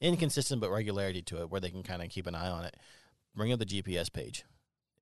inconsistent 0.00 0.60
but 0.60 0.70
regularity 0.70 1.22
to 1.22 1.40
it, 1.42 1.50
where 1.50 1.60
they 1.60 1.70
can 1.70 1.82
kind 1.82 2.02
of 2.02 2.08
keep 2.10 2.26
an 2.26 2.34
eye 2.34 2.48
on 2.48 2.64
it. 2.64 2.76
Bring 3.34 3.52
up 3.52 3.58
the 3.58 3.64
GPS 3.66 4.08
page. 4.12 4.44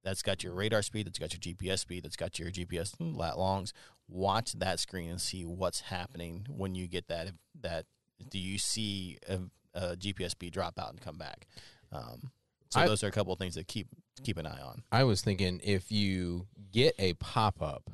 That's 0.09 0.23
got 0.23 0.43
your 0.43 0.55
radar 0.55 0.81
speed. 0.81 1.07
That's 1.07 1.19
got 1.19 1.35
your 1.35 1.55
GPS 1.55 1.81
speed. 1.81 2.05
That's 2.05 2.17
got 2.17 2.39
your 2.39 2.51
GPS 2.51 2.95
lat 2.99 3.39
longs. 3.39 3.75
Watch 4.09 4.55
that 4.55 4.81
screen 4.81 5.11
and 5.11 5.21
see 5.21 5.45
what's 5.45 5.81
happening 5.83 6.47
when 6.49 6.75
you 6.75 6.87
get 6.89 7.09
that. 7.09 7.29
That 7.61 7.85
do 8.31 8.39
you 8.39 8.57
see 8.57 9.19
a, 9.29 9.41
a 9.75 9.97
GPS 9.97 10.31
speed 10.31 10.55
drop 10.55 10.79
out 10.79 10.93
and 10.93 11.01
come 11.01 11.19
back? 11.19 11.47
Um, 11.93 12.31
so 12.71 12.81
I- 12.81 12.87
those 12.87 13.05
are 13.05 13.09
a 13.09 13.13
couple 13.13 13.35
of 13.35 13.39
things 13.39 13.55
to 13.57 13.65
keep 13.65 13.89
keep 14.23 14.39
an 14.39 14.47
eye 14.47 14.63
on. 14.63 14.83
I 14.91 15.05
was 15.05 15.21
thinking 15.21 15.61
if 15.63 15.93
you 15.93 16.47
get 16.73 16.95
a 16.99 17.13
pop 17.15 17.61
up, 17.61 17.91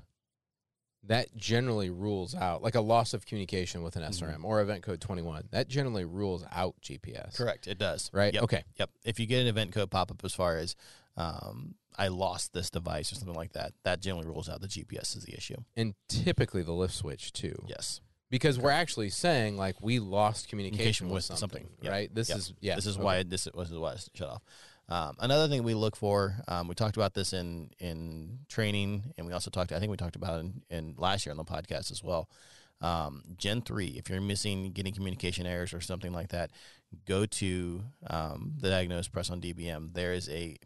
that 1.07 1.37
generally 1.37 1.91
rules 1.91 2.35
out 2.35 2.63
like 2.63 2.77
a 2.77 2.81
loss 2.81 3.13
of 3.13 3.27
communication 3.27 3.83
with 3.83 3.97
an 3.97 4.03
SRM 4.05 4.45
or 4.45 4.61
event 4.63 4.83
code 4.85 5.01
21. 5.01 5.49
That 5.51 5.69
generally 5.69 6.05
rules 6.05 6.45
out 6.53 6.77
GPS. 6.81 7.37
Correct. 7.37 7.67
It 7.67 7.79
does. 7.79 8.09
Right? 8.13 8.33
Yep. 8.33 8.43
Okay. 8.45 8.65
Yep. 8.79 8.91
If 9.05 9.19
you 9.21 9.27
get 9.27 9.41
an 9.43 9.49
event 9.49 9.73
code 9.73 9.91
pop 9.91 10.11
up 10.11 10.25
as 10.25 10.33
far 10.33 10.57
as 10.57 10.77
um, 11.17 11.75
I 11.97 12.09
lost 12.09 12.53
this 12.53 12.71
device 12.71 13.13
or 13.13 13.15
something 13.15 13.37
like 13.37 13.53
that, 13.53 13.73
that 13.85 14.01
generally 14.01 14.27
rules 14.27 14.49
out 14.49 14.61
the 14.61 14.67
GPS 14.69 15.17
as 15.17 15.25
the 15.25 15.35
issue. 15.37 15.57
And 15.77 15.95
typically 16.09 16.63
the 16.63 16.73
lift 16.73 16.95
switch 16.95 17.33
too. 17.33 17.55
Yes. 17.69 18.01
Because 18.31 18.59
we're 18.59 18.71
actually 18.71 19.11
saying 19.11 19.57
like 19.57 19.77
we 19.81 20.01
lost 20.01 20.49
communication, 20.49 21.07
Communication 21.07 21.07
with, 21.09 21.15
with 21.31 21.39
something, 21.39 21.63
something. 21.63 21.69
Yep. 21.83 21.93
right? 21.93 22.15
This 22.15 22.29
Yep. 22.31 22.39
is 22.39 22.53
yeah. 22.61 22.75
This 22.75 22.87
is 22.87 22.97
okay. 22.97 23.05
why 23.05 23.17
it, 23.19 23.31
this, 23.31 23.45
this 23.45 23.71
is 23.71 23.79
why 23.79 23.93
it's 23.93 24.11
shut 24.15 24.29
off. 24.29 24.43
Um, 24.89 25.17
another 25.21 25.49
thing 25.49 25.63
we 25.63 25.73
look 25.75 25.97
for, 25.97 26.37
um, 26.49 26.69
we 26.69 26.75
talked 26.75 26.97
about 26.97 27.15
this 27.15 27.33
in 27.33 27.71
in 27.79 28.41
training, 28.49 29.15
and 29.17 29.27
we 29.27 29.33
also 29.33 29.51
talked. 29.51 29.73
I 29.73 29.79
think 29.79 29.91
we 29.91 29.97
talked 29.97 30.17
about 30.17 30.41
it 30.41 30.41
in, 30.41 30.63
in 30.69 30.95
last 30.99 31.25
year 31.25 31.31
on 31.31 31.37
the 31.39 31.45
podcast 31.45 31.91
as 31.91 32.03
well. 32.03 32.29
Um, 32.81 33.23
Gen 33.39 33.63
three, 33.63 33.95
if 33.97 34.11
you're 34.11 34.21
missing 34.21 34.73
getting 34.73 34.93
communication 34.93 35.47
errors 35.47 35.73
or 35.73 35.81
something 35.81 36.13
like 36.13 36.31
that, 36.31 36.51
go 37.07 37.27
to 37.27 37.83
um, 38.09 38.55
the 38.61 38.71
diagnose 38.71 39.09
press 39.09 39.31
on 39.31 39.41
DBM. 39.41 39.95
There 39.95 40.13
is 40.13 40.29
a 40.29 40.57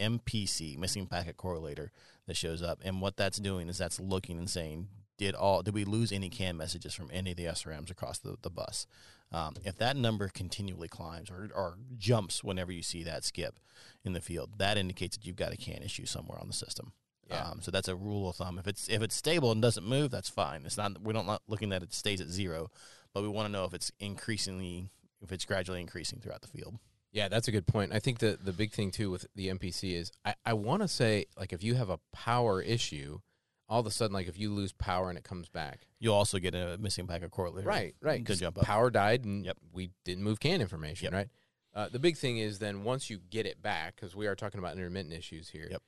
MPC 0.00 0.78
missing 0.78 1.06
packet 1.06 1.36
correlator 1.36 1.90
that 2.26 2.36
shows 2.36 2.62
up, 2.62 2.80
and 2.84 3.00
what 3.00 3.16
that's 3.16 3.38
doing 3.38 3.68
is 3.68 3.78
that's 3.78 4.00
looking 4.00 4.38
and 4.38 4.50
saying, 4.50 4.88
did 5.18 5.34
all 5.34 5.62
did 5.62 5.74
we 5.74 5.84
lose 5.84 6.12
any 6.12 6.28
CAN 6.28 6.56
messages 6.56 6.94
from 6.94 7.10
any 7.12 7.30
of 7.30 7.36
the 7.36 7.46
SRMs 7.46 7.90
across 7.90 8.18
the, 8.18 8.36
the 8.42 8.50
bus? 8.50 8.86
Um, 9.32 9.54
if 9.64 9.76
that 9.78 9.96
number 9.96 10.28
continually 10.28 10.88
climbs 10.88 11.30
or, 11.30 11.48
or 11.54 11.78
jumps 11.98 12.44
whenever 12.44 12.70
you 12.70 12.82
see 12.82 13.02
that 13.02 13.24
skip 13.24 13.58
in 14.04 14.12
the 14.12 14.20
field, 14.20 14.50
that 14.58 14.78
indicates 14.78 15.16
that 15.16 15.26
you've 15.26 15.36
got 15.36 15.52
a 15.52 15.56
CAN 15.56 15.82
issue 15.82 16.06
somewhere 16.06 16.38
on 16.38 16.46
the 16.46 16.54
system. 16.54 16.92
Yeah. 17.28 17.42
Um, 17.42 17.60
so 17.60 17.70
that's 17.70 17.88
a 17.88 17.96
rule 17.96 18.28
of 18.30 18.36
thumb. 18.36 18.58
If 18.58 18.68
it's 18.68 18.88
if 18.88 19.02
it's 19.02 19.16
stable 19.16 19.50
and 19.50 19.60
doesn't 19.60 19.86
move, 19.86 20.10
that's 20.10 20.28
fine. 20.28 20.62
It's 20.64 20.76
not 20.76 21.00
we're 21.02 21.12
not 21.12 21.42
looking 21.48 21.70
that 21.70 21.82
it 21.82 21.92
stays 21.92 22.20
at 22.20 22.28
zero, 22.28 22.70
but 23.12 23.22
we 23.22 23.28
want 23.28 23.46
to 23.46 23.52
know 23.52 23.64
if 23.64 23.74
it's 23.74 23.90
increasingly 23.98 24.90
if 25.22 25.32
it's 25.32 25.44
gradually 25.44 25.80
increasing 25.80 26.20
throughout 26.20 26.42
the 26.42 26.48
field. 26.48 26.78
Yeah, 27.12 27.28
that's 27.28 27.48
a 27.48 27.52
good 27.52 27.66
point. 27.66 27.92
I 27.92 27.98
think 27.98 28.18
the 28.18 28.38
the 28.40 28.52
big 28.52 28.72
thing 28.72 28.90
too 28.90 29.10
with 29.10 29.26
the 29.34 29.48
MPC 29.48 29.94
is 29.94 30.12
I, 30.24 30.34
I 30.44 30.52
want 30.52 30.82
to 30.82 30.88
say 30.88 31.26
like 31.38 31.52
if 31.52 31.62
you 31.62 31.74
have 31.74 31.88
a 31.88 31.98
power 32.12 32.60
issue, 32.60 33.20
all 33.68 33.80
of 33.80 33.86
a 33.86 33.90
sudden 33.90 34.12
like 34.12 34.28
if 34.28 34.38
you 34.38 34.52
lose 34.52 34.72
power 34.72 35.08
and 35.08 35.16
it 35.18 35.24
comes 35.24 35.48
back, 35.48 35.86
You'll 35.98 36.14
also 36.14 36.38
get 36.38 36.54
a 36.54 36.76
missing 36.78 37.06
packet 37.06 37.30
correlator. 37.30 37.64
right, 37.64 37.94
right, 38.02 38.18
To 38.18 38.24
'cause 38.24 38.40
jump 38.40 38.58
up. 38.58 38.64
power 38.64 38.90
died 38.90 39.24
and 39.24 39.46
Yep. 39.46 39.56
we 39.72 39.90
didn't 40.04 40.24
move 40.24 40.40
CAN 40.40 40.60
information, 40.60 41.04
Yep. 41.06 41.12
right? 41.12 41.28
Uh, 41.74 41.88
the 41.88 41.98
big 41.98 42.16
thing 42.16 42.38
is 42.38 42.58
then 42.58 42.84
once 42.84 43.08
you 43.10 43.18
get 43.18 43.46
it 43.46 43.60
back, 43.62 43.96
because 43.96 44.14
we 44.16 44.26
are 44.26 44.34
talking 44.34 44.58
about 44.58 44.76
intermittent 44.76 45.14
issues 45.14 45.50
here. 45.50 45.68
Yep. 45.70 45.82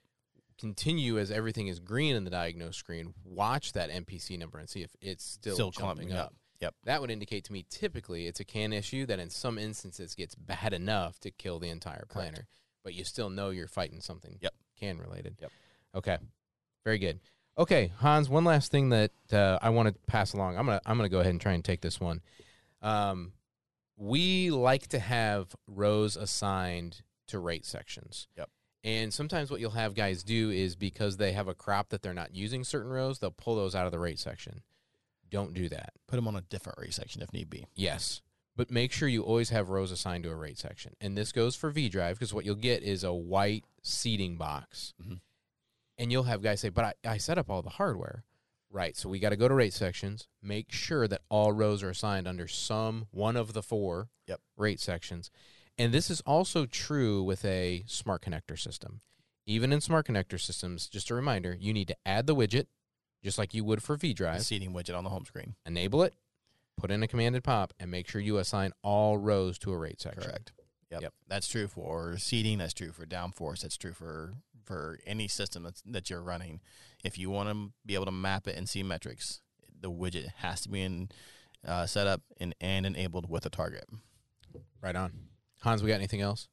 Continue 0.58 1.18
as 1.18 1.30
everything 1.30 1.68
is 1.68 1.78
green 1.78 2.16
in 2.16 2.24
the 2.24 2.30
diagnose 2.30 2.76
screen. 2.76 3.14
Watch 3.24 3.72
that 3.72 3.90
MPC 3.90 4.36
number 4.38 4.58
and 4.58 4.68
see 4.68 4.82
if 4.82 4.90
it's 5.00 5.24
still, 5.24 5.54
Still 5.54 5.70
jumping 5.70 6.12
up. 6.12 6.26
up. 6.26 6.34
Yep. 6.60 6.74
That 6.84 7.00
would 7.00 7.10
indicate 7.10 7.44
to 7.44 7.52
me 7.52 7.64
typically 7.70 8.26
it's 8.26 8.40
a 8.40 8.44
CAN 8.44 8.72
issue 8.72 9.06
that 9.06 9.18
in 9.18 9.30
some 9.30 9.58
instances 9.58 10.14
gets 10.14 10.34
bad 10.34 10.72
enough 10.72 11.20
to 11.20 11.30
kill 11.30 11.58
the 11.58 11.68
entire 11.68 12.04
planter, 12.08 12.46
but 12.82 12.94
you 12.94 13.04
still 13.04 13.30
know 13.30 13.50
you're 13.50 13.68
fighting 13.68 14.00
something 14.00 14.38
Yep. 14.40 14.54
CAN 14.78 14.98
related. 14.98 15.36
Yep. 15.40 15.52
Okay. 15.94 16.18
Very 16.84 16.98
good. 16.98 17.20
Okay, 17.56 17.92
Hans. 17.98 18.28
One 18.28 18.44
last 18.44 18.70
thing 18.70 18.90
that 18.90 19.10
uh, 19.32 19.58
I 19.60 19.70
want 19.70 19.88
to 19.88 19.94
pass 20.06 20.32
along. 20.32 20.56
I'm 20.56 20.66
gonna 20.66 20.80
I'm 20.86 20.96
gonna 20.96 21.08
go 21.08 21.18
ahead 21.20 21.32
and 21.32 21.40
try 21.40 21.52
and 21.52 21.64
take 21.64 21.80
this 21.80 22.00
one. 22.00 22.20
Um, 22.82 23.32
we 23.96 24.50
like 24.50 24.86
to 24.88 25.00
have 25.00 25.56
rows 25.66 26.16
assigned 26.16 27.02
to 27.26 27.38
rate 27.40 27.66
sections. 27.66 28.28
Yep. 28.36 28.48
And 28.84 29.12
sometimes 29.12 29.50
what 29.50 29.60
you'll 29.60 29.72
have 29.72 29.94
guys 29.94 30.22
do 30.22 30.50
is 30.50 30.76
because 30.76 31.16
they 31.16 31.32
have 31.32 31.48
a 31.48 31.54
crop 31.54 31.88
that 31.88 32.00
they're 32.00 32.14
not 32.14 32.34
using 32.34 32.62
certain 32.62 32.90
rows, 32.90 33.18
they'll 33.18 33.32
pull 33.32 33.56
those 33.56 33.74
out 33.74 33.86
of 33.86 33.92
the 33.92 33.98
rate 33.98 34.20
section. 34.20 34.62
Don't 35.30 35.54
do 35.54 35.68
that. 35.68 35.92
Put 36.06 36.16
them 36.16 36.28
on 36.28 36.36
a 36.36 36.40
different 36.42 36.78
rate 36.78 36.94
section 36.94 37.22
if 37.22 37.32
need 37.32 37.50
be. 37.50 37.66
Yes. 37.74 38.22
But 38.56 38.70
make 38.70 38.90
sure 38.92 39.08
you 39.08 39.22
always 39.22 39.50
have 39.50 39.68
rows 39.68 39.92
assigned 39.92 40.24
to 40.24 40.30
a 40.30 40.34
rate 40.36 40.58
section. 40.58 40.94
And 41.00 41.16
this 41.16 41.30
goes 41.32 41.54
for 41.54 41.70
V 41.70 41.88
Drive 41.88 42.16
because 42.18 42.34
what 42.34 42.44
you'll 42.44 42.54
get 42.56 42.82
is 42.82 43.04
a 43.04 43.12
white 43.12 43.64
seating 43.82 44.36
box. 44.36 44.94
Mhm. 45.00 45.20
And 45.96 46.10
you'll 46.12 46.24
have 46.24 46.42
guys 46.42 46.60
say, 46.60 46.68
But 46.68 46.96
I, 47.04 47.10
I 47.12 47.16
set 47.18 47.38
up 47.38 47.50
all 47.50 47.62
the 47.62 47.70
hardware. 47.70 48.24
Right. 48.70 48.96
So 48.96 49.08
we 49.08 49.18
got 49.18 49.30
to 49.30 49.36
go 49.36 49.48
to 49.48 49.54
rate 49.54 49.72
sections, 49.72 50.28
make 50.42 50.70
sure 50.72 51.08
that 51.08 51.22
all 51.30 51.52
rows 51.52 51.82
are 51.82 51.88
assigned 51.90 52.28
under 52.28 52.46
some 52.48 53.06
one 53.10 53.36
of 53.36 53.52
the 53.52 53.62
four 53.62 54.10
Yep. 54.26 54.40
rate 54.56 54.80
sections. 54.80 55.30
And 55.78 55.94
this 55.94 56.10
is 56.10 56.20
also 56.22 56.66
true 56.66 57.22
with 57.22 57.44
a 57.44 57.84
smart 57.86 58.22
connector 58.22 58.58
system. 58.58 59.00
Even 59.46 59.72
in 59.72 59.80
smart 59.80 60.06
connector 60.06 60.38
systems, 60.38 60.88
just 60.88 61.08
a 61.10 61.14
reminder, 61.14 61.56
you 61.58 61.72
need 61.72 61.88
to 61.88 61.96
add 62.04 62.26
the 62.26 62.34
widget 62.36 62.66
just 63.22 63.38
like 63.38 63.54
you 63.54 63.64
would 63.64 63.82
for 63.82 63.96
V 63.96 64.08
The 64.08 64.14
Drive 64.14 64.42
seating 64.42 64.72
widget 64.72 64.96
on 64.96 65.04
the 65.04 65.10
home 65.10 65.24
screen. 65.24 65.54
enable 65.66 66.02
it, 66.02 66.14
put 66.76 66.90
in 66.90 67.02
a 67.02 67.08
commanded 67.08 67.44
pop, 67.44 67.72
and 67.78 67.90
make 67.90 68.08
sure 68.08 68.20
you 68.20 68.38
assign 68.38 68.72
all 68.82 69.18
rows 69.18 69.58
to 69.60 69.72
a 69.72 69.76
rate 69.78 70.00
section. 70.00 70.22
Correct. 70.22 70.52
Yep. 70.90 71.02
Yep. 71.02 71.14
That's 71.28 71.48
true 71.48 71.68
for 71.68 72.16
seating. 72.16 72.58
That's 72.58 72.72
true 72.74 72.92
for 72.92 73.04
downforce. 73.04 73.60
That's 73.60 73.76
true 73.76 73.92
for 73.92 74.34
for 74.64 74.98
any 75.06 75.28
system 75.28 75.62
that's, 75.62 75.82
that 75.86 76.10
you're 76.10 76.22
running. 76.22 76.60
If 77.02 77.16
you 77.18 77.30
want 77.30 77.48
to 77.48 77.72
be 77.86 77.94
able 77.94 78.04
to 78.04 78.12
map 78.12 78.46
it 78.46 78.54
and 78.54 78.68
see 78.68 78.82
metrics, 78.82 79.40
the 79.80 79.90
widget 79.90 80.28
has 80.36 80.60
to 80.62 80.68
be 80.68 80.82
in 80.82 81.08
uh, 81.66 81.86
set 81.86 82.06
up 82.06 82.20
and, 82.38 82.54
and 82.60 82.84
enabled 82.84 83.30
with 83.30 83.46
a 83.46 83.50
target. 83.50 83.86
Right 84.82 84.94
on. 84.94 85.12
Hans, 85.62 85.82
we 85.82 85.88
got 85.88 85.94
anything 85.94 86.20
else? 86.20 86.48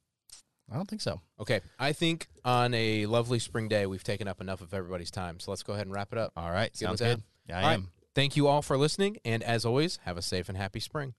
I 0.70 0.74
don't 0.76 0.88
think 0.88 1.02
so. 1.02 1.20
Okay. 1.40 1.60
I 1.78 1.92
think 1.92 2.26
on 2.44 2.74
a 2.74 3.06
lovely 3.06 3.38
spring 3.38 3.68
day, 3.68 3.86
we've 3.86 4.02
taken 4.02 4.26
up 4.26 4.40
enough 4.40 4.60
of 4.60 4.74
everybody's 4.74 5.10
time. 5.10 5.38
So 5.38 5.52
let's 5.52 5.62
go 5.62 5.74
ahead 5.74 5.86
and 5.86 5.94
wrap 5.94 6.12
it 6.12 6.18
up. 6.18 6.32
All 6.36 6.50
right. 6.50 6.72
Good 6.72 6.78
Sounds 6.78 7.00
good. 7.00 7.22
Yeah, 7.48 7.58
I 7.58 7.62
All 7.62 7.68
right. 7.68 7.74
am. 7.74 7.90
Thank 8.14 8.36
you 8.36 8.48
all 8.48 8.62
for 8.62 8.76
listening. 8.76 9.18
And 9.24 9.42
as 9.42 9.64
always, 9.64 9.98
have 10.04 10.16
a 10.16 10.22
safe 10.22 10.48
and 10.48 10.58
happy 10.58 10.80
spring. 10.80 11.14